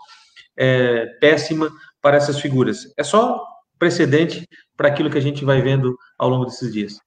[0.56, 1.70] é, péssima
[2.02, 2.94] para essas figuras.
[2.98, 3.44] É só
[3.78, 7.00] precedente para aquilo que a gente vai vendo ao longo desses dias.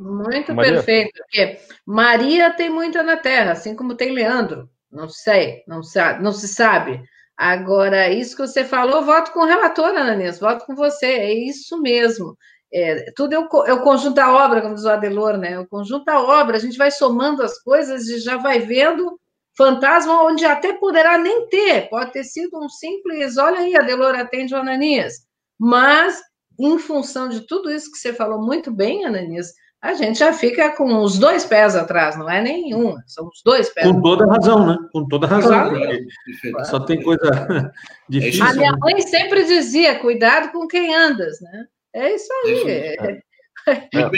[0.00, 0.72] Muito Maria.
[0.72, 4.66] perfeito, porque Maria tem muita na Terra, assim como tem Leandro.
[4.90, 7.02] Não sei, não sabe, não se sabe.
[7.36, 11.80] Agora, isso que você falou, voto com o relator, Ananias, voto com você, é isso
[11.82, 12.34] mesmo.
[12.72, 15.58] É, tudo é o, é o, conjunto da obra, como diz o Adelor, né?
[15.58, 19.20] O conjunto da obra, a gente vai somando as coisas e já vai vendo
[19.54, 24.54] fantasma onde até poderá nem ter, pode ter sido um simples, olha aí, Adelor atende
[24.54, 25.14] o Ananias.
[25.58, 26.20] Mas,
[26.58, 29.52] em função de tudo isso que você falou muito bem, Ananias,
[29.82, 33.70] a gente já fica com os dois pés atrás, não é nenhum, são os dois
[33.70, 33.86] pés.
[33.86, 34.76] Com toda razão, né?
[34.92, 35.70] Com toda razão.
[35.70, 36.66] Claro.
[36.66, 37.20] Só tem coisa
[38.08, 38.44] difícil.
[38.44, 38.78] A minha né?
[38.78, 41.64] mãe sempre dizia: cuidado com quem andas, né?
[41.94, 42.70] É isso aí.
[42.70, 43.20] É.
[43.68, 44.10] É.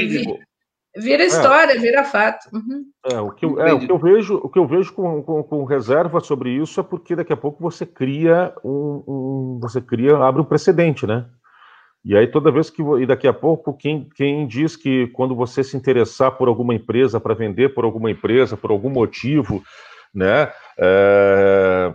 [0.95, 1.79] Vira história, é.
[1.79, 2.49] vira fato.
[2.53, 2.85] Uhum.
[3.11, 5.43] É, o, que eu, é, o que eu vejo, o que eu vejo com, com,
[5.43, 10.17] com, reserva sobre isso é porque daqui a pouco você cria um, um, você cria,
[10.19, 11.27] abre um precedente, né?
[12.05, 15.63] E aí toda vez que e daqui a pouco quem, quem diz que quando você
[15.63, 19.63] se interessar por alguma empresa para vender por alguma empresa por algum motivo,
[20.13, 21.95] né, é,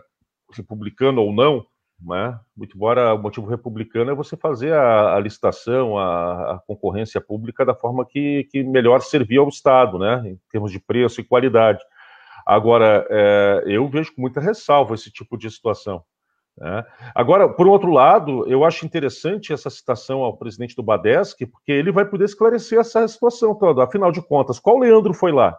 [0.55, 1.65] republicano ou não,
[2.01, 2.39] né?
[2.55, 7.65] Muito embora o motivo republicano é você fazer a, a licitação, a, a, concorrência pública
[7.65, 10.21] da forma que, que melhor servir ao Estado, né?
[10.25, 11.83] Em termos de preço e qualidade.
[12.45, 16.03] Agora, é, eu vejo com muita ressalva esse tipo de situação.
[16.57, 16.83] Né?
[17.13, 21.91] Agora, por outro lado, eu acho interessante essa citação ao presidente do Badesc, porque ele
[21.91, 23.83] vai poder esclarecer essa situação toda.
[23.83, 25.57] Afinal de contas, qual Leandro foi lá?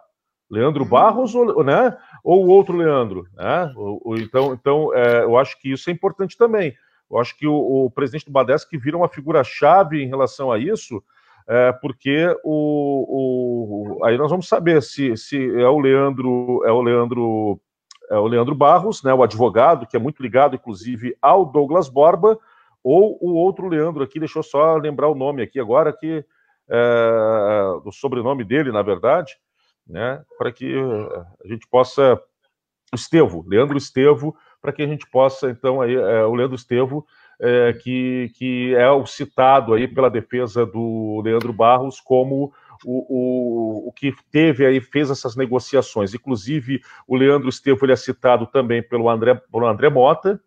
[0.49, 0.89] Leandro uhum.
[0.89, 3.25] Barros ou, né, ou o outro Leandro?
[3.35, 3.71] Né?
[3.75, 6.73] Ou, ou, então, então é, eu acho que isso é importante também.
[7.09, 11.03] Eu acho que o, o presidente do Badesc vira uma figura-chave em relação a isso,
[11.47, 16.81] é, porque o, o, aí nós vamos saber se, se é o Leandro, é o
[16.81, 17.59] Leandro,
[18.09, 22.37] é o Leandro Barros, né, o advogado, que é muito ligado, inclusive, ao Douglas Borba,
[22.83, 26.25] ou o outro Leandro aqui, deixa eu só lembrar o nome aqui agora, que
[26.69, 29.33] é, o sobrenome dele, na verdade,
[29.87, 32.21] né, para que eh, a gente possa.
[32.93, 37.05] Estevo, Leandro Estevo, para que a gente possa, então, aí, é, o Leandro Estevo,
[37.39, 42.51] é, que, que é o citado aí pela defesa do Leandro Barros como
[42.85, 46.13] o, o, o que teve aí, fez essas negociações.
[46.13, 50.41] Inclusive, o Leandro Estevo ele é citado também pelo André, pelo André Mota,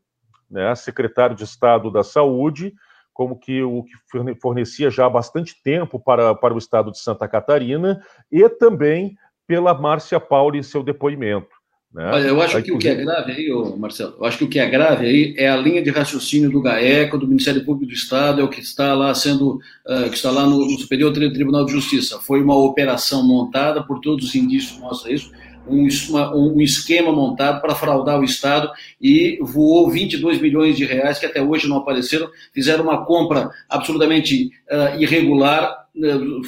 [0.50, 2.74] né, secretário de Estado da Saúde,
[3.12, 3.94] como que o que
[4.40, 9.16] fornecia já há bastante tempo para, para o estado de Santa Catarina, e também
[9.46, 11.61] pela Márcia Pauli em seu depoimento.
[11.94, 12.10] Né?
[12.10, 14.44] Olha, eu acho Aí, que o que é grave aí, ô Marcelo, eu acho que
[14.44, 17.86] o que é grave aí é a linha de raciocínio do GAECO, do Ministério Público
[17.86, 21.12] do Estado, é o que está lá sendo, uh, que está lá no, no Superior
[21.12, 22.18] Tribunal de Justiça.
[22.18, 25.30] Foi uma operação montada, por todos os indícios mostram isso,
[25.66, 28.70] um, uma, um, esquema montado para fraudar o Estado
[29.00, 34.50] e voou 22 milhões de reais que até hoje não apareceram, fizeram uma compra absolutamente
[34.70, 35.81] uh, irregular,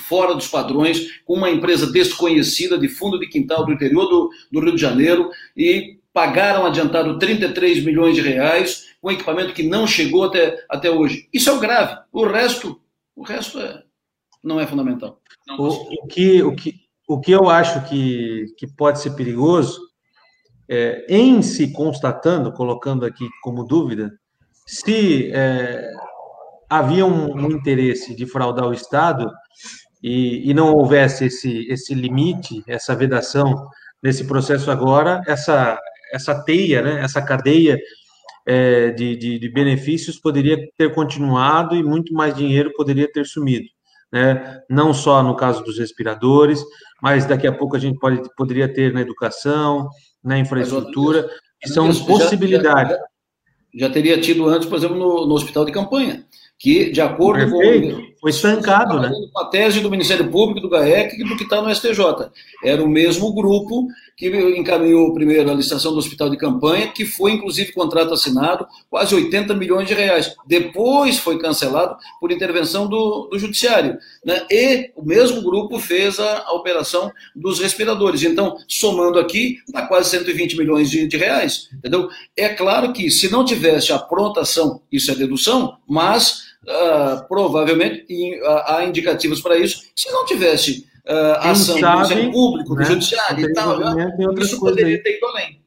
[0.09, 4.61] fora dos padrões, com uma empresa desconhecida de fundo de quintal do interior do, do
[4.61, 10.24] Rio de Janeiro e pagaram adiantado 33 milhões de reais com equipamento que não chegou
[10.24, 11.28] até, até hoje.
[11.32, 12.01] Isso é o grave.
[12.12, 12.80] O resto,
[13.14, 13.82] o resto é,
[14.42, 15.20] não é fundamental.
[15.47, 16.74] Não o, o, que, o, que,
[17.07, 19.78] o que eu acho que, que pode ser perigoso,
[20.68, 24.18] é, em se constatando, colocando aqui como dúvida,
[24.66, 25.92] se é,
[26.79, 29.31] havia um, um, interesse de fraudar o Estado
[30.03, 33.66] e, e, não houvesse esse, esse limite, essa vedação
[34.03, 35.79] nesse processo agora, essa,
[36.12, 37.79] essa teia, né, essa cadeia
[38.47, 43.66] é, de, de, de benefícios poderia ter continuado e muito mais dinheiro poderia ter sumido
[44.14, 44.62] né?
[44.70, 46.62] não só no caso dos respiradores,
[47.03, 49.89] mas daqui a pouco a gente pode, poderia ter na educação,
[50.22, 51.29] na infraestrutura,
[51.61, 52.93] que são possibilidades.
[52.93, 52.99] Já,
[53.75, 56.25] já, já, teria tido antes, por exemplo, no, no hospital de campanha,
[56.59, 57.96] que, de acordo Perfeito.
[57.96, 58.14] com.
[58.25, 59.12] Foi estancado, né?
[59.37, 62.31] A tese do Ministério Público, do GAEC e do que está no STJ.
[62.64, 67.33] Era o mesmo grupo que encaminhou primeiro a licitação do hospital de campanha, que foi
[67.33, 70.35] inclusive contrato assinado, quase 80 milhões de reais.
[70.47, 73.99] Depois foi cancelado por intervenção do, do judiciário.
[74.25, 74.47] Né?
[74.51, 78.22] E o mesmo grupo fez a, a, operação dos respiradores.
[78.22, 81.68] Então, somando aqui, dá quase 120 milhões de, de reais.
[81.75, 82.09] Entendeu?
[82.35, 88.41] É claro que se não tivesse a prontação, isso é dedução, mas uh, provavelmente e,
[88.41, 92.85] uh, há indicativos para isso, se não tivesse uh, ação sabe, do Ministério Público, né?
[92.85, 93.79] do Judiciário e tal,
[94.39, 95.65] isso poderia ter ido além.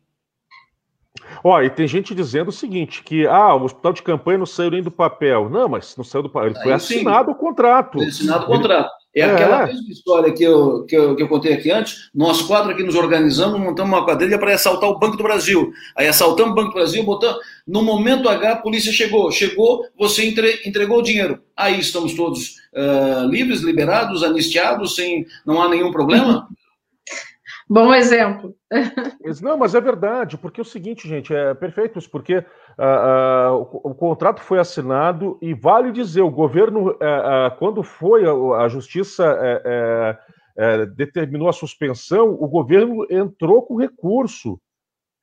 [1.43, 4.71] Ó, e tem gente dizendo o seguinte, que ah, o hospital de campanha não saiu
[4.71, 5.49] nem do papel.
[5.49, 6.49] Não, mas não saiu do papel.
[6.49, 7.31] Ele foi assinado sim.
[7.31, 7.97] o contrato.
[7.99, 8.89] Foi assinado o contrato.
[8.89, 12.09] É, é aquela mesma história que eu, que, eu, que eu contei aqui antes.
[12.13, 15.71] Nós quatro aqui nos organizamos, montamos uma quadrilha para assaltar o Banco do Brasil.
[15.95, 17.39] Aí assaltamos o Banco do Brasil, botamos.
[17.67, 19.31] No momento H, a polícia chegou.
[19.31, 21.41] Chegou, você entre, entregou o dinheiro.
[21.55, 26.47] Aí estamos todos uh, livres, liberados, anistiados, sem, não há nenhum problema.
[27.69, 28.55] Bom exemplo.
[29.41, 32.43] Não, mas é verdade, porque é o seguinte, gente, é perfeito isso, porque
[32.77, 38.25] uh, uh, o, o, contrato foi assinado e vale dizer, o governo, uh, quando foi
[38.25, 39.37] a, a justiça
[40.95, 44.59] determinou a suspensão, o governo entrou com recurso.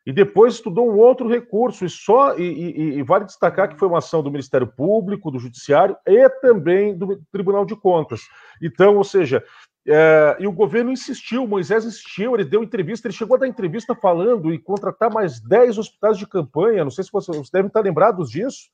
[0.06, 3.88] E depois estudou um outro recurso, e só e, e, e, vale destacar que foi
[3.88, 8.20] uma ação do Ministério Público, do Judiciário e também do Tribunal de Contas.
[8.62, 9.42] Então, ou seja,
[9.86, 13.94] é, e o governo insistiu, Moisés insistiu, ele deu entrevista, ele chegou a dar entrevista
[13.94, 16.84] falando e contratar mais 10 hospitais de campanha.
[16.84, 18.70] Não sei se vocês, vocês devem estar lembrados disso,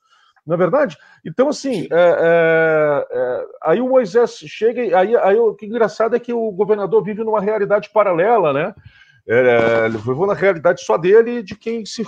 [0.46, 0.96] não é verdade?
[1.24, 6.20] Então, assim, é, é, é aí o Moisés chega, aí, aí o que engraçado é
[6.20, 8.74] que o governador vive numa realidade paralela, né?
[9.28, 12.04] É, ele viveu na realidade só dele e de quem, se,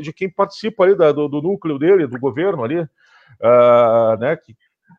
[0.00, 4.36] de quem participa ali da, do, do, núcleo dele, do governo ali, uh, né?
[4.36, 4.56] Que,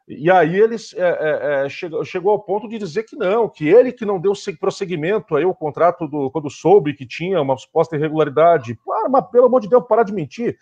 [0.07, 3.91] e aí ele é, é, chegou, chegou, ao ponto de dizer que não, que ele
[3.91, 8.77] que não deu prosseguimento aí o contrato do quando soube que tinha uma suposta irregularidade.
[8.91, 10.57] Ah, mas pelo amor de Deus, parar de mentir.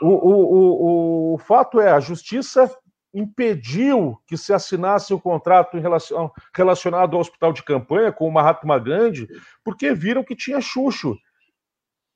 [0.00, 2.70] O, o, o, o fato é, a justiça
[3.12, 8.78] impediu que se assinasse o contrato relacion, relacionado ao hospital de campanha com o Mahatma
[8.78, 9.26] Gandhi,
[9.64, 11.16] porque viram que tinha chucho,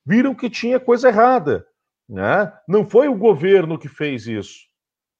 [0.04, 1.66] viram que tinha coisa errada.
[2.08, 2.52] Né?
[2.68, 4.69] Não foi o governo que fez isso.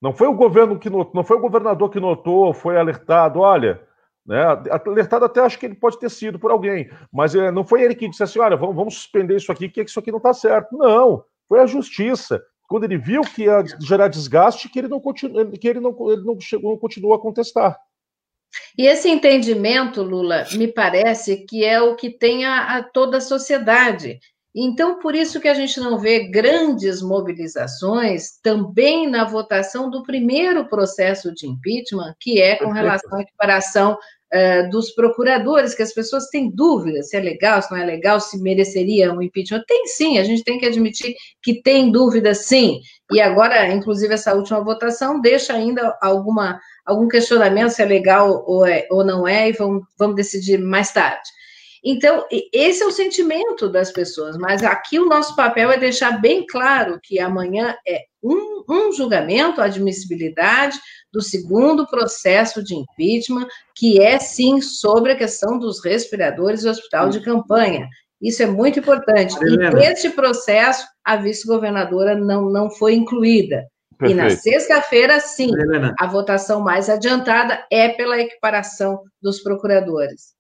[0.01, 3.81] Não foi o governo que notou, não foi o governador que notou, foi alertado, olha,
[4.27, 4.43] né?
[4.87, 7.95] Alertado até acho que ele pode ter sido por alguém, mas é, não foi ele
[7.95, 10.77] que disse assim, olha, vamos, vamos suspender isso aqui, que isso aqui não está certo.
[10.77, 15.51] Não, foi a justiça quando ele viu que ia gerar desgaste, que ele não, continu,
[15.51, 17.77] que ele não, ele não, chegou, não continuou a contestar.
[18.79, 23.21] E esse entendimento, Lula, me parece que é o que tem a, a, toda a
[23.21, 24.21] sociedade.
[24.55, 30.69] Então, por isso que a gente não vê grandes mobilizações também na votação do primeiro
[30.69, 36.27] processo de impeachment, que é com relação à equiparação uh, dos procuradores, que as pessoas
[36.31, 39.63] têm dúvidas se é legal, se não é legal, se mereceria um impeachment.
[39.69, 42.81] Tem sim, a gente tem que admitir que tem dúvida sim.
[43.13, 48.67] E agora, inclusive, essa última votação deixa ainda alguma, algum questionamento se é legal ou,
[48.67, 51.23] é, ou não é, e vamos, vamos decidir mais tarde.
[51.85, 56.47] Então, esse é o sentimento das pessoas, mas aqui o nosso papel é deixar bem
[56.47, 60.79] claro que amanhã é um, um julgamento, admissibilidade,
[61.13, 67.09] do segundo processo de impeachment, que é sim sobre a questão dos respiradores do hospital
[67.09, 67.89] de campanha.
[68.21, 69.35] Isso é muito importante.
[69.43, 73.67] E neste processo, a vice-governadora não, não foi incluída.
[73.99, 74.19] Perfeito.
[74.19, 75.95] E na sexta-feira, sim, Helena.
[75.99, 80.35] a votação mais adiantada é pela equiparação dos procuradores.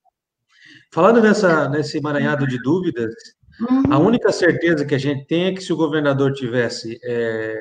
[0.92, 3.14] Falando nessa, nesse emaranhado de dúvidas,
[3.60, 3.82] uhum.
[3.92, 7.60] a única certeza que a gente tem é que se o governador tivesse é,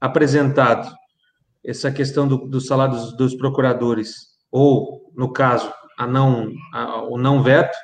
[0.00, 0.90] apresentado
[1.62, 4.14] essa questão do, do salário dos, dos, procuradores,
[4.50, 7.76] ou, no caso, a não, a, o não veto,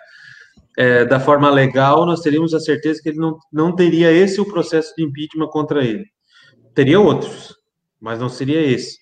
[0.79, 4.47] é, da forma legal, nós teríamos a certeza que ele não, não teria esse o
[4.47, 6.05] processo de impeachment contra ele.
[6.75, 7.55] Teria outros,
[8.01, 8.97] mas não seria esse.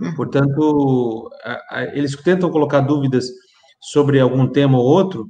[0.00, 0.14] Uhum.
[0.14, 3.26] Portanto, a, a, eles tentam colocar dúvidas
[3.80, 5.28] sobre algum tema ou outro,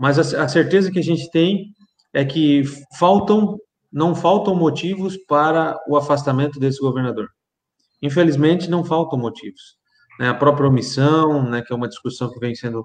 [0.00, 1.72] mas a, a certeza que a gente tem
[2.12, 2.64] é que
[2.98, 3.58] faltam,
[3.92, 7.28] não faltam motivos para o afastamento desse governador.
[8.00, 9.76] Infelizmente, não faltam motivos.
[10.18, 10.28] Né?
[10.28, 12.84] A própria omissão, né, que é uma discussão que vem sendo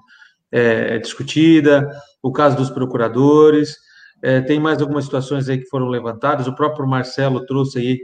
[0.50, 1.88] é, discutida,
[2.22, 3.76] o caso dos procuradores,
[4.22, 8.00] é, tem mais algumas situações aí que foram levantadas, o próprio Marcelo trouxe aí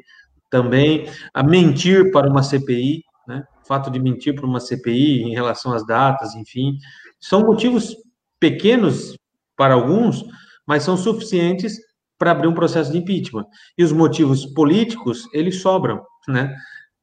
[0.50, 3.44] também, a mentir para uma CPI, né?
[3.62, 6.76] o fato de mentir para uma CPI em relação às datas, enfim,
[7.18, 7.96] são motivos
[8.44, 9.16] pequenos
[9.56, 10.22] para alguns,
[10.66, 11.78] mas são suficientes
[12.18, 13.46] para abrir um processo de impeachment.
[13.78, 16.54] E os motivos políticos, eles sobram, né?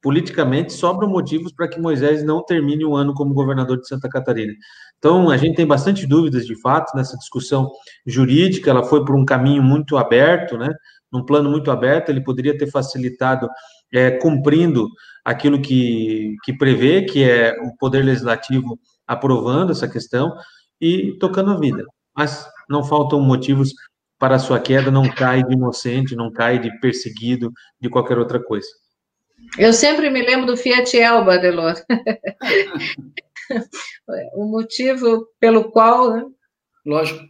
[0.04, 4.54] politicamente sobram motivos para que Moisés não termine o ano como governador de Santa Catarina.
[5.00, 7.72] Então, a gente tem bastante dúvidas, de fato, nessa discussão
[8.06, 10.72] jurídica, ela foi por um caminho muito aberto, né?
[11.12, 13.50] Num plano muito aberto, ele poderia ter facilitado
[13.92, 14.88] é, cumprindo
[15.26, 20.34] aquilo que, que prevê, que é o Poder Legislativo aprovando essa questão
[20.82, 21.86] e tocando a vida.
[22.16, 23.74] Mas não faltam motivos
[24.18, 28.40] para a sua queda, não cai de inocente, não cai de perseguido, de qualquer outra
[28.40, 28.68] coisa.
[29.58, 31.76] Eu sempre me lembro do Fiat Elba, Delor.
[34.36, 36.16] o motivo pelo qual.
[36.16, 36.26] Né?
[36.86, 37.22] Lógico.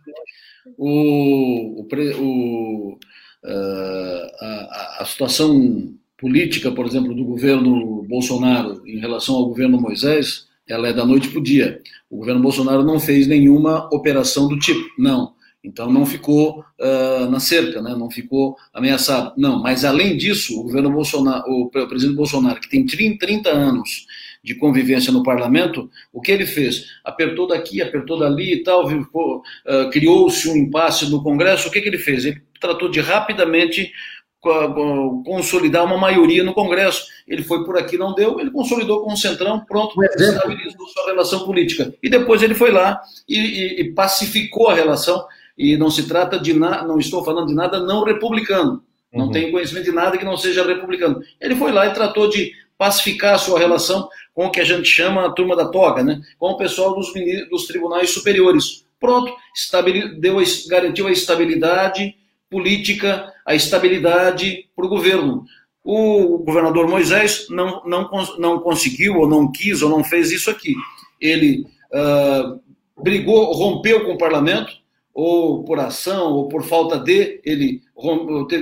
[0.77, 1.87] O, o,
[2.19, 2.99] o
[3.43, 10.47] uh, a, a, situação política, por exemplo, do governo Bolsonaro em relação ao governo Moisés,
[10.71, 11.79] ela é da noite para o dia.
[12.09, 15.33] O governo Bolsonaro não fez nenhuma operação do tipo, não.
[15.63, 17.95] Então não ficou uh, na cerca, né?
[17.95, 19.33] não ficou ameaçado.
[19.37, 24.07] Não, mas além disso, o governo Bolsonaro, o presidente Bolsonaro, que tem 30, 30 anos
[24.43, 26.87] de convivência no parlamento, o que ele fez?
[27.03, 31.89] Apertou daqui, apertou dali e tal, uh, criou-se um impasse no Congresso, o que, que
[31.89, 32.25] ele fez?
[32.25, 33.91] Ele tratou de rapidamente
[35.23, 37.05] consolidar uma maioria no Congresso.
[37.27, 41.45] Ele foi por aqui, não deu, ele consolidou com o Centrão, pronto, estabilizou sua relação
[41.45, 41.93] política.
[42.01, 45.23] E depois ele foi lá e, e, e pacificou a relação
[45.57, 48.83] e não se trata de nada, não estou falando de nada não republicano.
[49.13, 49.31] Não uhum.
[49.31, 51.21] tenho conhecimento de nada que não seja republicano.
[51.39, 54.87] Ele foi lá e tratou de pacificar a sua relação com o que a gente
[54.87, 56.19] chama a turma da toga, né?
[56.39, 57.11] com o pessoal dos,
[57.49, 58.85] dos tribunais superiores.
[58.99, 59.33] Pronto,
[60.19, 60.37] deu,
[60.69, 62.15] garantiu a estabilidade
[62.51, 65.45] política, a estabilidade para o governo.
[65.83, 70.75] O governador Moisés não, não, não conseguiu, ou não quis, ou não fez isso aqui.
[71.19, 72.59] Ele uh,
[73.01, 74.71] brigou, rompeu com o parlamento,
[75.13, 77.81] ou por ação, ou por falta de, ele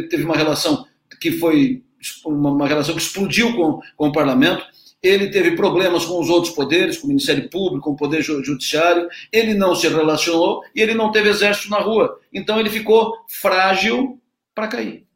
[0.09, 0.85] teve uma relação
[1.19, 1.83] que foi
[2.25, 4.63] uma, relação que explodiu com, com o parlamento.
[5.01, 9.07] Ele teve problemas com os outros poderes, com o Ministério Público, com o Poder Judiciário.
[9.31, 12.19] Ele não se relacionou e ele não teve exército na rua.
[12.33, 14.19] Então ele ficou frágil
[14.53, 15.07] para cair.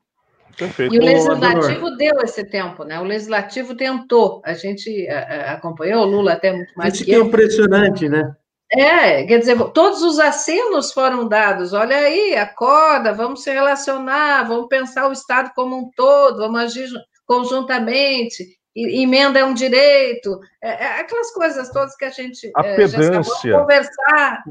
[0.57, 0.93] Perfeito.
[0.93, 2.99] E o legislativo deu esse tempo, né?
[2.99, 4.41] O legislativo tentou.
[4.45, 5.07] A gente
[5.47, 8.35] acompanhou o Lula até muito mais Isso que, que é impressionante, né?
[8.71, 11.73] É, quer dizer, todos os acenos foram dados.
[11.73, 16.89] Olha aí, acorda, vamos se relacionar, vamos pensar o Estado como um todo, vamos agir
[17.25, 18.43] conjuntamente,
[18.75, 23.21] emenda é um direito, é, é aquelas coisas todas que a gente a é, já
[23.59, 24.43] conversar.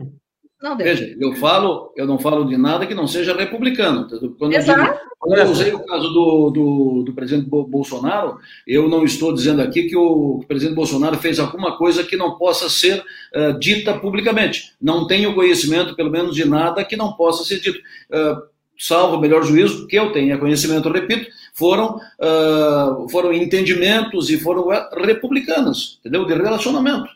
[0.62, 4.06] Não Veja, eu falo, eu não falo de nada que não seja republicano.
[4.38, 4.80] Quando Exato.
[4.80, 9.34] Eu, digo, quando eu usei o caso do, do, do, presidente Bolsonaro, eu não estou
[9.34, 13.04] dizendo aqui que o presidente Bolsonaro fez alguma coisa que não possa ser
[13.34, 14.72] uh, dita publicamente.
[14.80, 17.80] Não tenho conhecimento, pelo menos, de nada que não possa ser dito.
[18.08, 18.42] Uh,
[18.78, 24.68] salvo o melhor juízo que eu tenha conhecimento, repito, foram, uh, foram entendimentos e foram
[25.04, 26.24] republicanas, entendeu?
[26.24, 27.08] De relacionamento.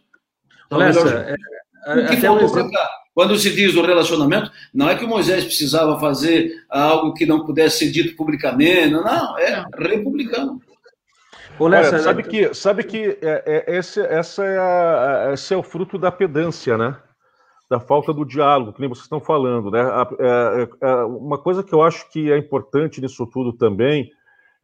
[0.70, 1.36] Olha, essa, é,
[1.94, 2.90] o que faltou para cá?
[3.14, 7.78] Quando se diz do relacionamento, não é que Moisés precisava fazer algo que não pudesse
[7.78, 10.60] ser dito publicamente, não, é republicano.
[11.58, 15.96] Olha, sabe que, sabe que é, é, esse, essa é a, esse é o fruto
[15.96, 16.94] da pedância, né?
[17.70, 19.80] Da falta do diálogo, que nem vocês estão falando, né?
[19.80, 24.10] A, a, a, uma coisa que eu acho que é importante nisso tudo também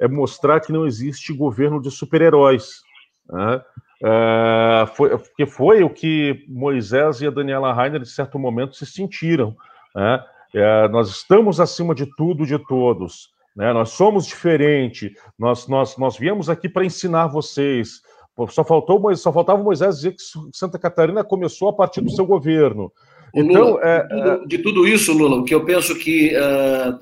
[0.02, 2.82] é mostrar que não existe governo de super-heróis.
[3.30, 3.62] Né?
[4.04, 8.84] É, foi, porque foi o que Moisés e a Daniela Rainer, de certo momento, se
[8.84, 9.56] sentiram.
[9.94, 10.24] Né?
[10.54, 13.30] É, nós estamos acima de tudo, de todos.
[13.54, 13.72] Né?
[13.72, 15.12] Nós somos diferentes.
[15.38, 18.00] Nós, nós, nós viemos aqui para ensinar vocês.
[18.48, 20.22] Só, faltou, só faltava Moisés dizer que
[20.52, 22.90] Santa Catarina começou a partir do seu governo.
[23.32, 26.34] Então, Lula, é, de, tudo, é de, tudo, isso, Lula, o que eu penso que
[26.34, 26.98] uh,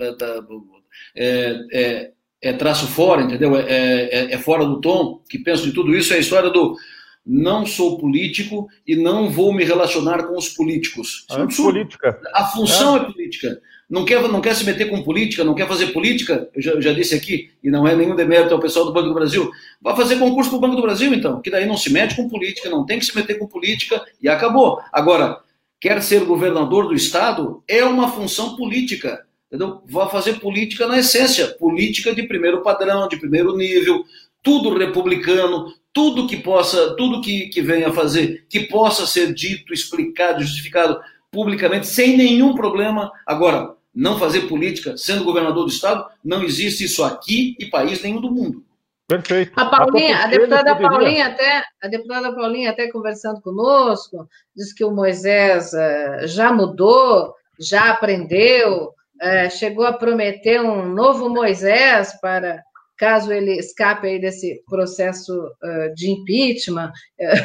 [1.17, 2.11] é,
[2.43, 3.57] é traço fora, entendeu?
[3.57, 6.77] É, é, é, fora do tom, que penso de tudo isso, é a história do
[7.25, 11.27] não sou político e não vou me relacionar com os políticos.
[11.31, 12.19] É política.
[12.35, 13.01] A função é.
[13.01, 13.05] é.
[13.05, 13.61] política.
[13.89, 16.81] Não quer, não quer se meter com política, não quer fazer política, eu já, eu
[16.81, 19.51] já disse aqui, e não é nenhum demérito ao pessoal do Banco do Brasil,
[19.83, 22.29] vai fazer concurso para o Banco do Brasil, então, que daí não se mete com
[22.29, 24.81] política, não tem que se meter com política, e acabou.
[24.93, 25.41] Agora,
[25.81, 29.83] quer ser governador do Estado, é uma função política entendeu?
[29.91, 34.05] vai fazer política na essência, política de primeiro padrão, de primeiro nível,
[34.43, 40.43] tudo republicano, tudo que possa, tudo que, que venha fazer, que possa ser dito, explicado,
[40.43, 43.11] justificado publicamente, sem nenhum problema.
[43.27, 48.21] Agora, não fazer política sendo governador do estado, não existe isso aqui e país nenhum
[48.21, 48.65] do mundo.
[49.09, 49.53] Perfeito.
[49.57, 50.89] A Paulinha, a, a deputada poderia...
[50.89, 57.35] Paulinha até, a deputada Paulinha até conversando conosco, diz que o Moisés uh, já mudou,
[57.59, 62.63] já aprendeu, é, chegou a prometer um novo Moisés para
[63.01, 66.93] caso ele escape aí desse processo uh, de impeachment,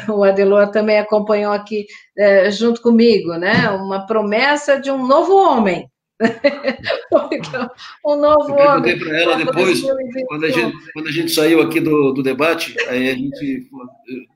[0.08, 1.86] uh, o Adelor também acompanhou aqui
[2.18, 3.70] uh, junto comigo, né?
[3.70, 5.90] Uma promessa de um novo homem.
[7.32, 7.70] então,
[8.04, 8.98] um novo Eu homem.
[8.98, 9.82] para ela depois,
[10.26, 13.68] quando a, gente, quando a gente saiu aqui do, do debate, aí a gente,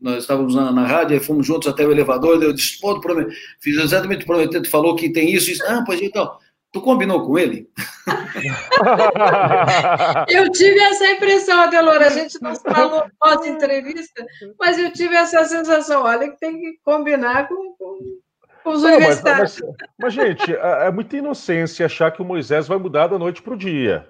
[0.00, 2.98] nós estávamos na, na rádio, aí fomos juntos até o elevador, eu disse, pô,
[3.60, 6.30] fiz exatamente prometer, tu falou que tem isso, isso, ah, pois então,
[6.72, 7.68] Tu combinou com ele?
[10.28, 12.06] eu tive essa impressão, Adelora.
[12.06, 14.24] A gente não falou pós-entrevista,
[14.58, 16.04] mas eu tive essa sensação.
[16.04, 19.60] Olha, que tem que combinar com, com os não, universitários.
[19.60, 23.18] Mas, mas, mas, gente, é, é muita inocência achar que o Moisés vai mudar da
[23.18, 24.08] noite para o dia.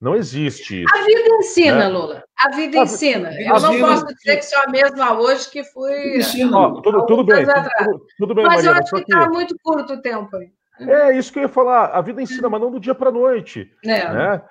[0.00, 0.94] Não existe isso.
[0.94, 1.88] A vida ensina, né?
[1.88, 2.24] Lula.
[2.38, 3.40] A vida a, ensina.
[3.40, 3.86] Eu não vida...
[3.86, 6.18] posso dizer que sou a mesma hoje que fui.
[6.18, 6.50] Ensina.
[6.82, 10.02] Tudo, tudo, bem, tudo, tudo, bem, Mas Maria, eu acho que está muito curto o
[10.02, 10.52] tempo aí.
[10.80, 11.86] É isso que eu ia falar.
[11.86, 13.70] A vida ensina, mas não do dia para a noite.
[13.84, 14.12] É.
[14.12, 14.42] Né?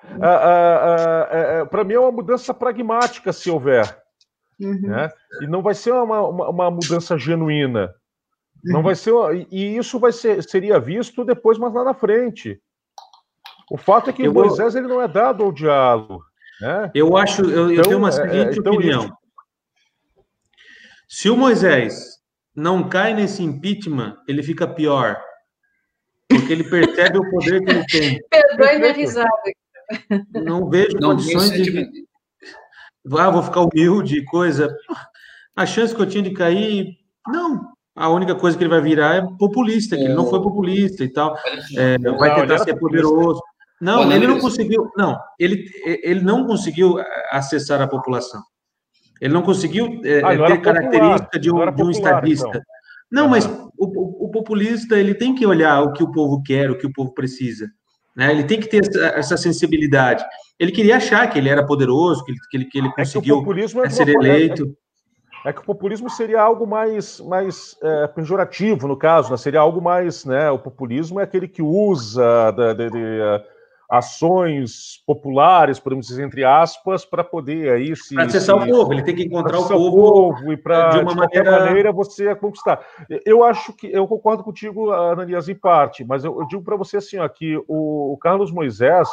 [1.70, 3.84] para mim é uma mudança pragmática, se houver.
[4.58, 4.80] Uhum.
[4.88, 5.08] Né?
[5.40, 7.94] E não vai ser uma, uma, uma mudança genuína.
[8.64, 9.12] Não vai ser.
[9.12, 12.60] Uma, e isso vai ser, seria visto depois, mas lá na frente.
[13.70, 16.24] O fato é que eu Moisés ele não é dado ao diálogo.
[16.60, 16.90] Né?
[16.94, 19.04] Eu acho, eu, então, eu tenho uma então, seguinte é, então opinião.
[19.04, 19.16] Isso...
[21.08, 22.16] Se o Moisés
[22.54, 25.20] não cai nesse impeachment, ele fica pior.
[26.28, 28.20] Porque ele percebe o poder que ele tem.
[28.30, 29.30] Perdoe minha risada.
[30.34, 32.06] Não vejo não, condições de.
[33.18, 34.74] Ah, vou ficar humilde, coisa.
[35.54, 36.96] A chance que eu tinha de cair,
[37.26, 37.72] não.
[37.94, 41.08] A única coisa que ele vai virar é populista, que ele não foi populista e
[41.08, 41.36] tal.
[41.76, 43.40] É, vai tentar ser poderoso.
[43.80, 44.90] Não, ele não conseguiu.
[44.96, 46.96] Não, ele, ele não conseguiu
[47.30, 48.42] acessar a população.
[49.20, 52.48] Ele não conseguiu é, ah, não ter característica de um, de um estadista.
[52.48, 52.62] Então.
[53.10, 53.46] Não, mas
[53.78, 56.92] o, o, populista ele tem que olhar o que o povo quer, o que o
[56.92, 57.68] povo precisa.
[58.16, 58.30] Né?
[58.32, 60.24] Ele tem que ter essa, essa sensibilidade.
[60.58, 63.44] Ele queria achar que ele era poderoso, que ele, que ele, que ele conseguiu é
[63.44, 64.76] que é ser eleito.
[65.44, 69.36] É, é, que o populismo seria algo mais, mais é, pejorativo, no caso, né?
[69.36, 70.24] seria algo mais.
[70.24, 70.50] Né?
[70.50, 73.20] O populismo é aquele que usa de, de
[73.88, 78.14] ações populares, podemos dizer, entre aspas, para poder aí se.
[78.14, 80.98] Para acessar se, o povo, ele tem que encontrar o povo, povo e para, de
[80.98, 81.60] uma de maneira...
[81.60, 82.84] maneira, você conquistar.
[83.24, 86.96] Eu acho que, eu concordo contigo, Ananias, em parte, mas eu, eu digo para você
[86.96, 89.08] assim, ó, que o, o, Carlos Moisés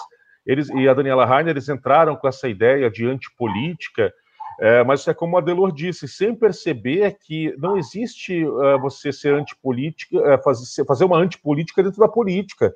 [0.46, 4.12] eles, e a Daniela Rainer, eles entraram com essa ideia de antipolítica,
[4.60, 9.34] é, mas é como a Delor disse, sem perceber que não existe uh, você ser
[9.34, 12.74] antipolítica, uh, fazer, fazer uma antipolítica dentro da política.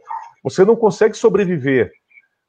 [0.48, 1.92] Você não consegue sobreviver.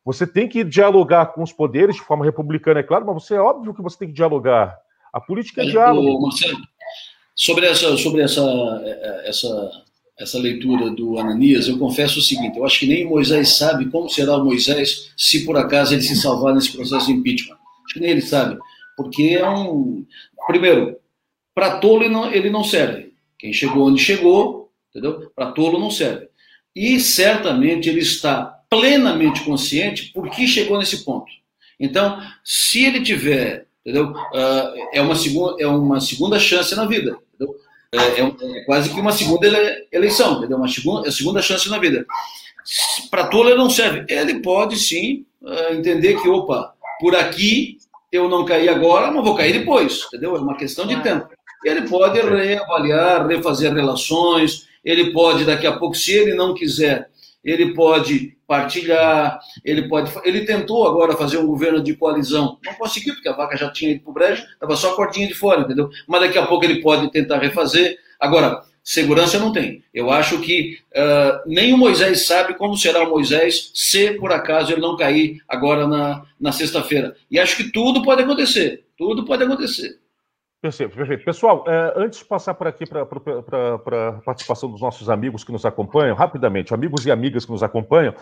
[0.04, 3.40] Você tem que dialogar com os poderes de forma republicana, é claro, mas você é
[3.40, 4.78] óbvio que você tem que dialogar.
[5.12, 6.22] A política é diálogo.
[6.22, 6.58] Marcelo,
[7.34, 8.40] sobre essa, sobre essa,
[9.24, 9.70] essa,
[10.16, 14.08] essa leitura do Ananias, eu confesso o seguinte: eu acho que nem Moisés sabe como
[14.08, 17.56] será o Moisés se por acaso ele se salvar nesse processo de impeachment.
[17.84, 18.56] Acho que nem ele sabe,
[18.96, 20.06] porque é um.
[20.46, 20.96] Primeiro,
[21.52, 23.12] para tolo ele não, ele não serve.
[23.36, 25.32] Quem chegou onde chegou, entendeu?
[25.34, 26.27] Para tolo não serve.
[26.78, 31.26] E certamente ele está plenamente consciente por que chegou nesse ponto.
[31.80, 34.12] Então, se ele tiver, entendeu?
[34.12, 37.18] Uh, é, uma segunda, é uma segunda chance na vida.
[37.92, 39.48] É, é, é, quase que uma segunda
[39.90, 40.56] eleição, entendeu?
[40.56, 42.06] Uma segunda, é segunda chance na vida.
[43.10, 44.04] Para tolo ele não serve.
[44.08, 47.78] Ele pode sim uh, entender que, opa, por aqui
[48.12, 50.36] eu não caí agora, mas vou cair depois, entendeu?
[50.36, 51.28] É uma questão de tempo.
[51.64, 57.10] Ele pode reavaliar, refazer relações, ele pode, daqui a pouco, se ele não quiser,
[57.44, 60.10] ele pode partilhar, ele pode.
[60.24, 63.90] Ele tentou agora fazer um governo de coalizão, não conseguiu, porque a vaca já tinha
[63.92, 65.90] ido para o brejo, estava só a cordinha de fora, entendeu?
[66.06, 67.98] Mas daqui a pouco ele pode tentar refazer.
[68.18, 69.84] Agora, segurança não tem.
[69.92, 74.72] Eu acho que uh, nem o Moisés sabe como será o Moisés se por acaso
[74.72, 77.14] ele não cair agora na, na sexta-feira.
[77.30, 78.84] E acho que tudo pode acontecer.
[78.96, 79.98] Tudo pode acontecer.
[80.60, 81.24] Perfeito, perfeito.
[81.24, 85.64] Pessoal, é, antes de passar por aqui para a participação dos nossos amigos que nos
[85.64, 88.12] acompanham, rapidamente, amigos e amigas que nos acompanham,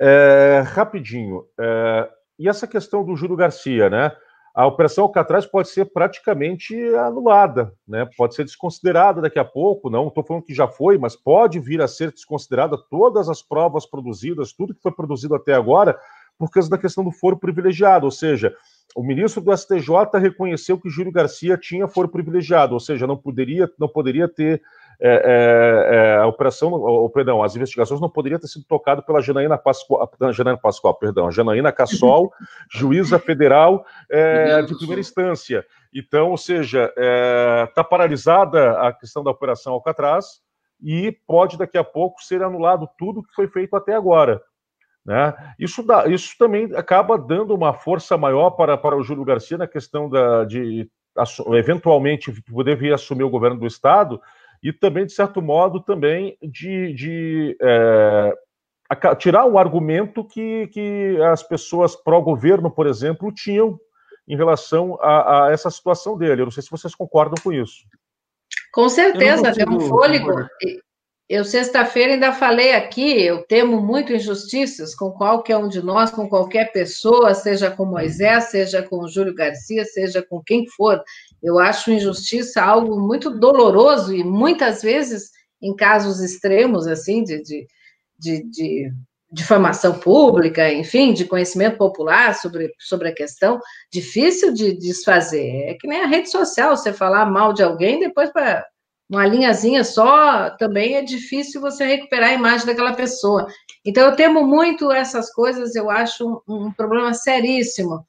[0.00, 2.08] é, rapidinho, é,
[2.38, 4.12] e essa questão do Júlio Garcia, né?
[4.54, 8.08] A operação Alcatraz pode ser praticamente anulada, né?
[8.16, 11.80] Pode ser desconsiderada daqui a pouco, não estou falando que já foi, mas pode vir
[11.80, 15.98] a ser desconsiderada todas as provas produzidas, tudo que foi produzido até agora,
[16.38, 18.54] por causa da questão do foro privilegiado, ou seja,
[18.94, 23.70] o ministro do STJ reconheceu que Júlio Garcia tinha foro privilegiado, ou seja, não poderia,
[23.78, 24.62] não poderia ter
[25.00, 29.20] é, é, é a operação, ou, perdão, as investigações não poderiam ter sido tocadas pela
[29.20, 32.32] Janaína Pascoal, Janaína Pascoal, perdão, Janaína Cassol,
[32.70, 35.64] juíza federal é, de primeira instância.
[35.92, 36.84] Então, ou seja,
[37.66, 40.40] está é, paralisada a questão da operação Alcatraz
[40.82, 44.42] e pode daqui a pouco ser anulado tudo que foi feito até agora.
[45.04, 45.34] Né?
[45.58, 49.66] Isso, dá, isso também acaba dando uma força maior para, para o Júlio Garcia na
[49.66, 50.88] questão da, de
[51.54, 54.20] eventualmente poder vir assumir o governo do Estado
[54.62, 58.32] e também, de certo modo, também de, de é,
[59.18, 63.78] tirar um argumento que, que as pessoas pró-governo, por exemplo, tinham
[64.28, 66.42] em relação a, a, essa situação dele.
[66.42, 67.84] Eu não sei se vocês concordam com isso.
[68.72, 70.46] Com certeza, tem um fôlego.
[71.32, 76.28] Eu, sexta-feira, ainda falei aqui, eu temo muito injustiças com qualquer um de nós, com
[76.28, 81.02] qualquer pessoa, seja com Moisés, seja com Júlio Garcia, seja com quem for.
[81.42, 85.30] Eu acho injustiça algo muito doloroso e muitas vezes,
[85.62, 87.66] em casos extremos, assim, de, de,
[88.18, 88.92] de, de
[89.32, 93.58] difamação pública, enfim, de conhecimento popular sobre, sobre a questão,
[93.90, 95.70] difícil de desfazer.
[95.70, 98.66] É que nem a rede social, você falar mal de alguém, depois para
[99.08, 103.46] uma linhazinha só, também é difícil você recuperar a imagem daquela pessoa.
[103.84, 108.06] Então, eu temo muito essas coisas, eu acho um, um problema seríssimo.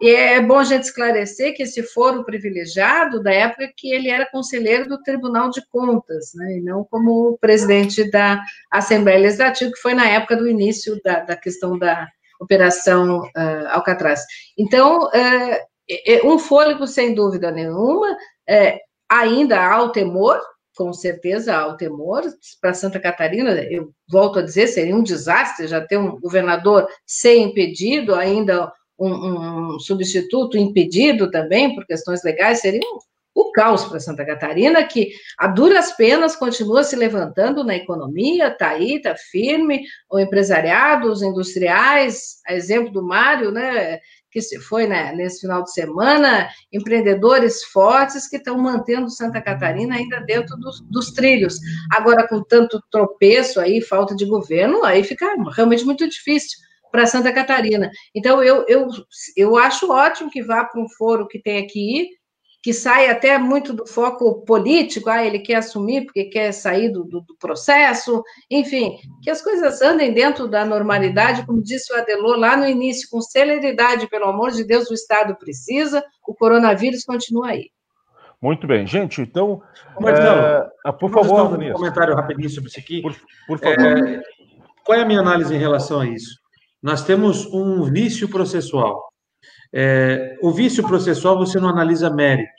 [0.00, 4.30] E é bom a gente esclarecer que esse foro privilegiado da época que ele era
[4.30, 9.94] conselheiro do Tribunal de Contas, né, e não como presidente da Assembleia Legislativa, que foi
[9.94, 12.06] na época do início da, da questão da
[12.38, 14.20] Operação uh, Alcatraz.
[14.58, 18.14] Então, uh, um fôlego, sem dúvida nenhuma,
[19.08, 20.40] ainda há o temor,
[20.76, 22.22] com certeza há o temor
[22.60, 23.50] para Santa Catarina.
[23.70, 29.74] Eu volto a dizer, seria um desastre já ter um governador ser impedido, ainda um,
[29.74, 32.98] um substituto impedido também por questões legais, seria um,
[33.36, 38.70] o caos para Santa Catarina, que a duras penas continua se levantando na economia, está
[38.70, 44.00] aí, está firme, o empresariado, os industriais, a exemplo do Mário, né,
[44.36, 49.96] que se foi né, nesse final de semana, empreendedores fortes que estão mantendo Santa Catarina
[49.96, 51.58] ainda dentro dos, dos, trilhos.
[51.90, 56.58] Agora, com tanto tropeço aí, falta de governo, aí fica realmente muito difícil
[56.92, 57.90] para Santa Catarina.
[58.14, 58.88] Então, eu, eu,
[59.34, 62.10] eu acho ótimo que vá para um foro que tem aqui
[62.66, 67.04] que sai até muito do foco político, ah, ele quer assumir porque quer sair do,
[67.04, 72.34] do, do, processo, enfim, que as coisas andem dentro da normalidade, como disse o Adelô
[72.34, 77.50] lá no início, com celeridade, pelo amor de Deus, o Estado precisa, o coronavírus continua
[77.50, 77.70] aí.
[78.42, 79.62] Muito bem, gente, então.
[80.00, 80.90] Marcelo, é...
[80.90, 83.00] por favor, um comentário rapidinho sobre isso aqui.
[83.00, 83.14] Por,
[83.46, 84.08] por favor.
[84.08, 84.22] É...
[84.84, 86.36] Qual é a minha análise em relação a isso?
[86.82, 89.06] Nós temos um vício processual.
[89.72, 92.55] É, o vício processual você não analisa mérito.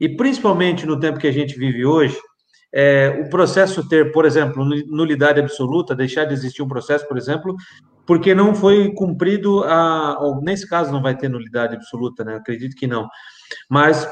[0.00, 2.16] E principalmente no tempo que a gente vive hoje,
[2.72, 7.54] é, o processo ter, por exemplo, nulidade absoluta, deixar de existir um processo, por exemplo,
[8.06, 10.18] porque não foi cumprido a.
[10.42, 12.36] Nesse caso não vai ter nulidade absoluta, né?
[12.36, 13.08] Acredito que não.
[13.68, 14.08] Mas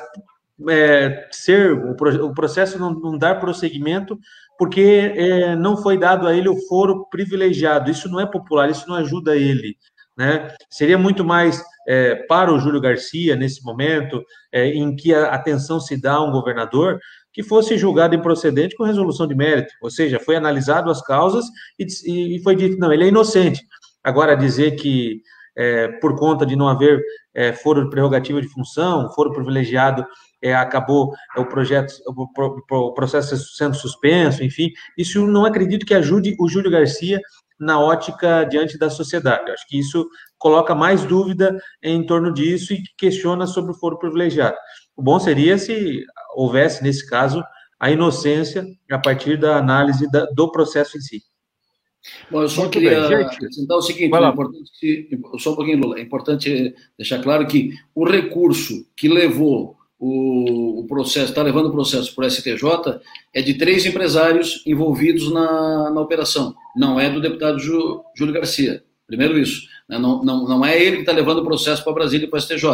[0.69, 4.19] é, ser o, o processo não, não, dar prosseguimento
[4.59, 7.91] porque é, não foi dado a ele o foro privilegiado.
[7.91, 9.77] Isso não é popular, isso não ajuda ele.
[10.17, 10.53] Né?
[10.69, 14.23] Seria muito mais é, para o Júlio Garcia, nesse momento,
[14.53, 16.99] é, em que a atenção se dá a um governador,
[17.33, 21.47] que fosse julgado improcedente com resolução de mérito, ou seja, foi analisado as causas
[21.79, 23.65] e, e foi dito, não, ele é inocente.
[24.05, 25.23] Agora, dizer que
[25.57, 27.03] é, por conta de não haver
[27.35, 30.05] é, foro de prerrogativa de função, foro privilegiado,
[30.43, 32.27] é, acabou o projeto, o,
[32.71, 37.19] o processo sendo suspenso, enfim, isso não acredito que ajude o Júlio Garcia
[37.59, 39.51] na ótica diante da sociedade.
[39.51, 40.09] Acho que isso
[40.39, 44.57] coloca mais dúvida em torno disso e questiona sobre o foro privilegiado.
[44.97, 47.43] O bom seria se houvesse, nesse caso,
[47.79, 51.23] a inocência a partir da análise da, do processo em si.
[52.31, 56.03] Bom, eu só Muito queria acrescentar o seguinte, é importante, só um pouquinho, Lula, é
[56.03, 62.15] importante deixar claro que o recurso que levou o, o processo, está levando o processo
[62.15, 62.63] por STJ,
[63.35, 68.83] é de três empresários envolvidos na, na operação, não é do deputado Ju, Júlio Garcia.
[69.07, 69.67] Primeiro isso?
[69.89, 72.41] Não, não, não é ele que está levando o processo para Brasília e para o
[72.41, 72.67] STJ.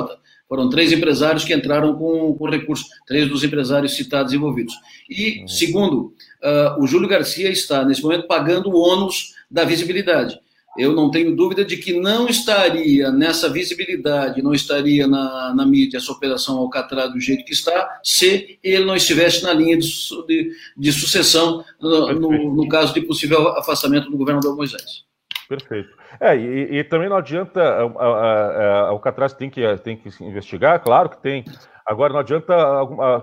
[0.49, 4.75] Foram três empresários que entraram com, com recurso, três dos empresários citados envolvidos.
[5.09, 10.39] E, segundo, uh, o Júlio Garcia está, nesse momento, pagando o ônus da visibilidade
[10.77, 15.99] eu não tenho dúvida de que não estaria nessa visibilidade, não estaria na, na mídia
[15.99, 19.87] essa operação Alcatraz do jeito que está, se ele não estivesse na linha de,
[20.27, 25.05] de, de sucessão, no, no, no, caso de possível afastamento do governador Moisés.
[25.49, 25.91] Perfeito.
[26.21, 30.09] É, e, e também não adianta, a, a, a, a Alcatraz tem que, tem que
[30.25, 31.45] investigar, claro que tem.
[31.87, 32.55] Agora, não adianta,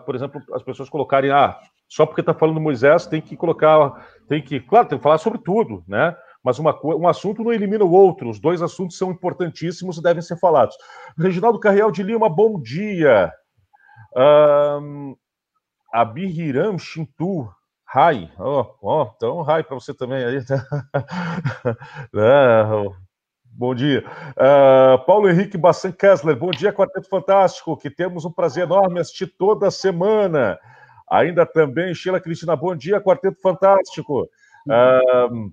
[0.05, 1.57] por exemplo, as pessoas colocarem, ah,
[1.88, 5.39] só porque está falando Moisés, tem que colocar, tem que, claro, tem que falar sobre
[5.39, 6.15] tudo, né?
[6.43, 8.30] mas uma, um assunto não elimina o outro.
[8.30, 10.76] Os dois assuntos são importantíssimos e devem ser falados.
[11.17, 13.32] Reginaldo Carreal de Lima, bom dia.
[14.15, 15.15] Um,
[15.93, 17.49] Abihiram Shintu,
[17.93, 18.31] Rai.
[18.39, 20.37] Ó, oh, então, Rai para você também aí.
[22.15, 22.63] é,
[23.43, 24.05] bom dia.
[24.31, 29.27] Uh, Paulo Henrique Bassan Kessler, bom dia, Quarteto Fantástico, que temos um prazer enorme assistir
[29.37, 30.57] toda semana.
[31.11, 34.21] Ainda também, Sheila Cristina, bom dia, Quarteto Fantástico.
[34.65, 35.51] Uh,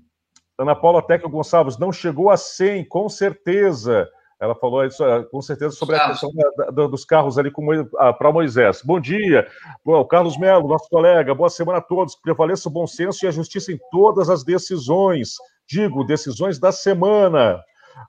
[0.56, 4.08] Ana Paula Tecla Gonçalves, não chegou a 100, com certeza.
[4.40, 7.52] Ela falou isso, eh, com certeza sobre a questão da, da, dos carros ali
[7.98, 8.82] ah, para Moisés.
[8.84, 9.48] Bom dia,
[9.84, 12.14] Bom, Carlos Melo, nosso colega, boa semana a todos.
[12.14, 15.34] Prevaleça o bom senso e a justiça em todas as decisões.
[15.66, 17.60] Digo, decisões da semana.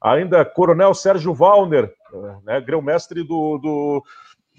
[0.03, 4.03] Ainda Coronel Sérgio Valner, eh, né, grão-mestre do, do,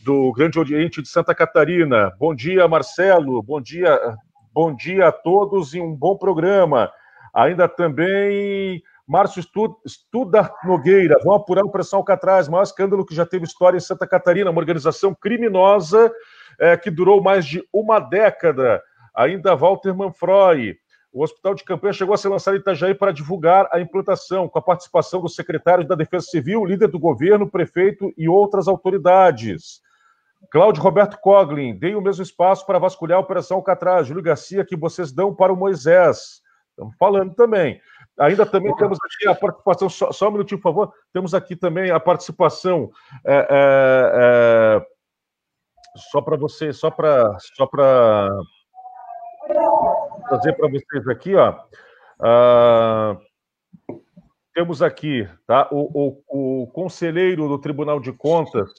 [0.05, 2.13] do Grande Oriente de Santa Catarina.
[2.19, 3.41] Bom dia, Marcelo.
[3.45, 4.17] Bom dia,
[4.53, 6.91] bom dia a todos e um bom programa.
[7.33, 9.43] Ainda também Márcio
[9.85, 14.07] Estuda Nogueira, vão apurar a Operação Alcatraz, maior escândalo que já teve história em Santa
[14.07, 16.13] Catarina, uma organização criminosa
[16.61, 18.81] é, que durou mais de uma década.
[19.13, 20.77] Ainda Walter Manfroy,
[21.13, 24.61] o Hospital de Campanha chegou a ser lançado em Itajaí para divulgar a implantação, com
[24.61, 29.81] a participação do secretário da Defesa Civil, líder do governo, prefeito e outras autoridades.
[30.53, 34.07] Cláudio Roberto Coglin, dei o mesmo espaço para vasculhar a Operação Alcatraz.
[34.07, 36.43] Júlio Garcia, que vocês dão para o Moisés.
[36.71, 37.81] Estamos falando também.
[38.21, 40.93] Ainda também temos aqui a participação, só, só um minutinho, por favor.
[41.13, 42.91] Temos aqui também a participação.
[43.27, 44.87] É, é, é,
[46.11, 47.37] só para você, só para.
[47.57, 48.29] Só para
[50.29, 51.55] trazer para vocês aqui, ó.
[52.21, 53.19] Uh,
[54.55, 58.71] temos aqui tá, o, o, o, conselheiro do Tribunal de Contas,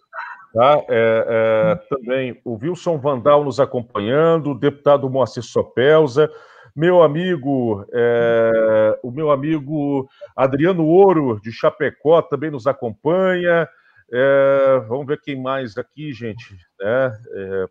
[0.54, 6.30] tá, é, é, também o Wilson Vandal nos acompanhando, o deputado Moacir Sopelza,
[6.76, 13.68] meu amigo, é, o meu amigo Adriano Ouro, de Chapecó, também nos acompanha.
[14.12, 16.58] É, vamos ver quem mais aqui, gente.
[16.82, 17.66] É, é,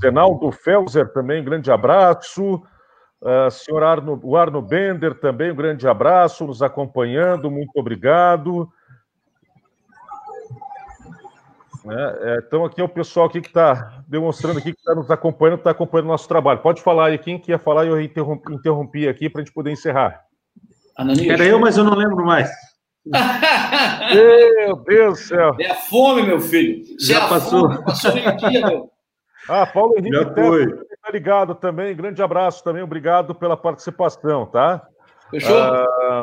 [0.00, 2.62] Zenaldo Felzer também, grande abraço.
[3.52, 8.68] Senhor Arno, o Arno Bender também, um grande abraço, nos acompanhando, muito obrigado.
[11.90, 15.10] É, é, então, aqui é o pessoal aqui que está demonstrando aqui, que está nos
[15.10, 16.60] acompanhando, está acompanhando o nosso trabalho.
[16.60, 19.54] Pode falar aí, quem que ia falar e eu interrompi, interrompi aqui para a gente
[19.54, 20.20] poder encerrar.
[21.28, 22.50] Era eu, mas eu não lembro mais.
[24.14, 25.56] meu Deus do céu.
[25.58, 26.84] É a fome, meu filho.
[27.00, 27.68] Já é passou.
[27.68, 28.90] Fome, passou dia, meu.
[29.48, 30.64] Ah, Paulo Henrique Já foi.
[30.64, 31.96] Está ligado também.
[31.96, 32.82] Grande abraço também.
[32.82, 34.86] Obrigado pela participação, tá?
[35.30, 35.58] Fechou?
[35.58, 36.22] Ah,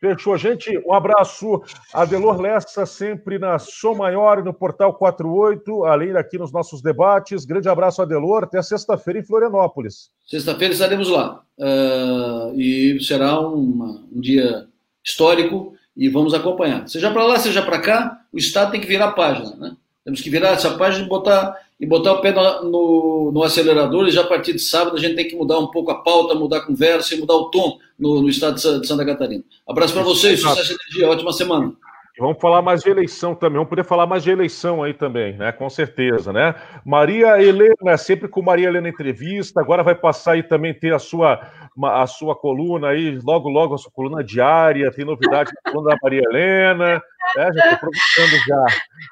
[0.00, 0.70] fechou, gente.
[0.86, 1.62] Um abraço.
[1.92, 7.44] Adelor Lessa, sempre na Som Maior, no Portal 48, além daqui nos nossos debates.
[7.44, 8.44] Grande abraço, Adelor.
[8.44, 10.10] Até sexta-feira em Florianópolis.
[10.26, 11.42] Sexta-feira estaremos lá.
[11.58, 14.66] Uh, e será uma, um dia
[15.04, 16.86] histórico e vamos acompanhar.
[16.88, 19.76] Seja para lá, seja para cá, o Estado tem que virar página, né?
[20.06, 24.12] Temos que virar essa página e botar e botar o pé no, no, acelerador e
[24.12, 26.58] já a partir de sábado a gente tem que mudar um pouco a pauta, mudar
[26.58, 29.42] a conversa e mudar o tom no, no estado de Santa Catarina.
[29.68, 31.72] Abraço para vocês, sucesso e energia, ótima semana.
[32.16, 35.36] E vamos falar mais de eleição também, vamos poder falar mais de eleição aí também,
[35.36, 35.52] né?
[35.52, 36.54] Com certeza, né?
[36.82, 41.46] Maria Helena, sempre com Maria Helena Entrevista, agora vai passar aí também ter a sua,
[41.84, 45.98] a sua coluna aí, logo, logo a sua coluna diária, tem novidade na coluna da
[46.02, 47.02] Maria Helena,
[47.36, 47.52] né?
[47.52, 48.64] Já estou prometendo já.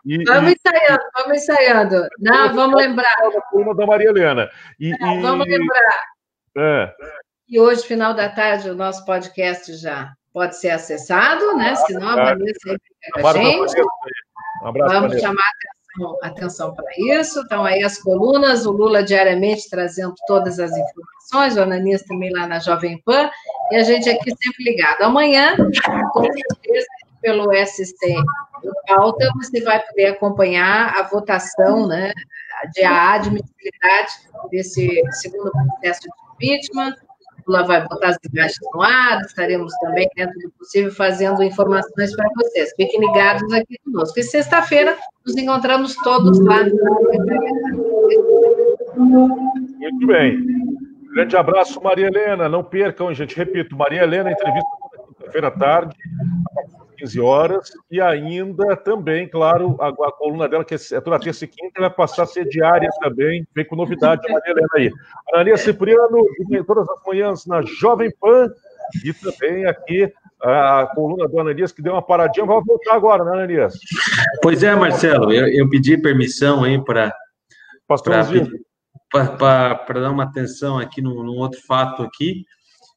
[0.06, 0.54] E, vamos e...
[0.54, 2.08] ensaiando, vamos ensaiando.
[2.20, 3.16] Não, vamos lembrar.
[3.20, 4.50] A coluna da Maria Helena.
[4.80, 6.00] E, Não, vamos lembrar.
[6.56, 6.94] É.
[7.50, 11.74] E hoje, final da tarde, o nosso podcast já pode ser acessado, né?
[11.76, 13.82] Senão a Vanessa aí fica com a gente.
[14.62, 15.26] Um abraço, Vamos Vanessa.
[15.26, 15.42] chamar
[15.94, 17.40] atenção, atenção para isso.
[17.40, 22.48] Então, aí as colunas, o Lula diariamente trazendo todas as informações, o Ananias também lá
[22.48, 23.30] na Jovem Pan,
[23.70, 25.02] e a gente aqui sempre ligado.
[25.02, 25.56] Amanhã,
[26.12, 26.86] com certeza,
[27.22, 28.14] pelo SC
[28.86, 32.12] pauta, você vai poder acompanhar a votação, né,
[32.72, 34.12] de a admissibilidade
[34.50, 36.96] desse segundo processo de impeachment,
[37.46, 42.28] Lula vai botar as imagens no ar, estaremos também, dentro do possível, fazendo informações para
[42.36, 42.72] vocês.
[42.76, 44.18] Fiquem ligados aqui conosco.
[44.18, 46.64] E sexta-feira nos encontramos todos lá.
[48.96, 50.44] Muito bem.
[51.12, 52.48] Grande abraço, Maria Helena.
[52.48, 53.36] Não percam, gente.
[53.36, 54.68] Repito, Maria Helena, entrevista
[55.16, 55.96] quinta-feira à tarde,
[57.04, 61.48] 15 horas, e ainda também, claro, a, a coluna dela, que é toda terça e
[61.48, 64.90] quinta, vai passar a ser diária também, vem com novidade a Maria Helena aí.
[65.32, 66.26] Anania Cipriano,
[66.66, 68.48] todas as manhãs na Jovem Pan,
[69.04, 70.10] e também aqui
[70.42, 73.74] a coluna do Ananias, que deu uma paradinha, vai voltar agora, né, Ananias?
[74.42, 77.12] Pois é, Marcelo, eu, eu pedi permissão aí para
[79.08, 82.44] para dar uma atenção aqui num, num outro fato aqui,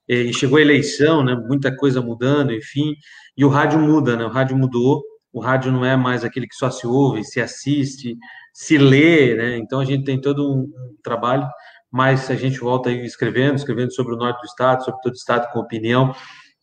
[0.08, 2.96] e chegou a eleição, né, muita coisa mudando, enfim,
[3.36, 5.04] e o rádio muda, né, o rádio mudou,
[5.34, 8.16] o rádio não é mais aquele que só se ouve, se assiste,
[8.54, 11.48] se lê, né, então a gente tem todo um, um trabalho,
[11.92, 15.18] mas a gente volta aí escrevendo, escrevendo sobre o norte do estado, sobre todo o
[15.18, 16.14] estado com opinião,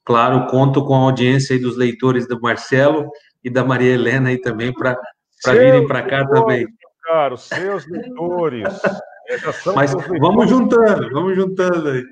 [0.04, 3.10] claro, conto com a audiência aí dos leitores do Marcelo
[3.42, 4.98] e da Maria Helena aí também para
[5.52, 6.66] virem para cá também.
[7.02, 8.64] Cara, seus leitores.
[9.74, 12.04] Mas vamos juntando, vamos juntando aí.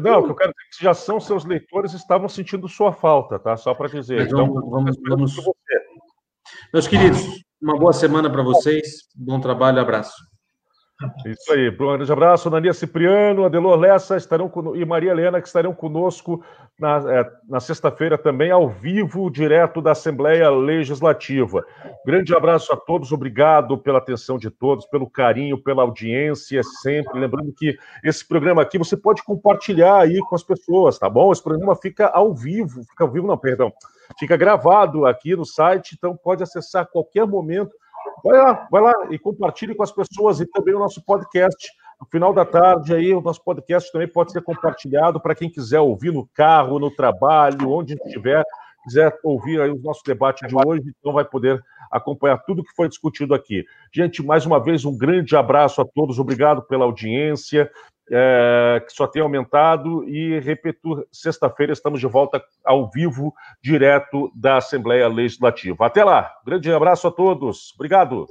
[0.00, 2.92] Não, o que eu quero dizer é que já são seus leitores estavam sentindo sua
[2.92, 3.56] falta, tá?
[3.56, 4.22] Só para dizer.
[4.26, 5.36] Então, vamos, vamos, vamos...
[6.72, 7.20] Meus queridos,
[7.60, 10.14] uma boa semana para vocês, bom trabalho, abraço.
[11.26, 15.48] Isso aí, um grande abraço, Nania Cipriano, Adelor Lessa estarão com, e Maria Helena, que
[15.48, 16.44] estarão conosco
[16.78, 21.66] na, é, na sexta-feira também, ao vivo, direto da Assembleia Legislativa.
[22.06, 27.18] Grande abraço a todos, obrigado pela atenção de todos, pelo carinho, pela audiência, sempre.
[27.18, 31.32] Lembrando que esse programa aqui você pode compartilhar aí com as pessoas, tá bom?
[31.32, 33.72] Esse programa fica ao vivo, fica ao vivo, não, perdão,
[34.16, 37.74] fica gravado aqui no site, então pode acessar a qualquer momento
[38.22, 41.70] Vai lá, vai lá e compartilhe com as pessoas e também o nosso podcast.
[42.00, 45.80] No final da tarde aí, o nosso podcast também pode ser compartilhado para quem quiser
[45.80, 48.44] ouvir no carro, no trabalho, onde estiver,
[48.82, 52.88] quiser ouvir aí o nosso debate de hoje, então vai poder acompanhar tudo que foi
[52.88, 53.64] discutido aqui.
[53.92, 57.70] Gente, mais uma vez, um grande abraço a todos, obrigado pela audiência
[58.10, 60.08] é, que só tem aumentado.
[60.08, 65.86] E, repito, sexta-feira estamos de volta ao vivo, direto da Assembleia Legislativa.
[65.86, 66.32] Até lá.
[66.44, 67.72] Grande abraço a todos.
[67.74, 68.26] Obrigado.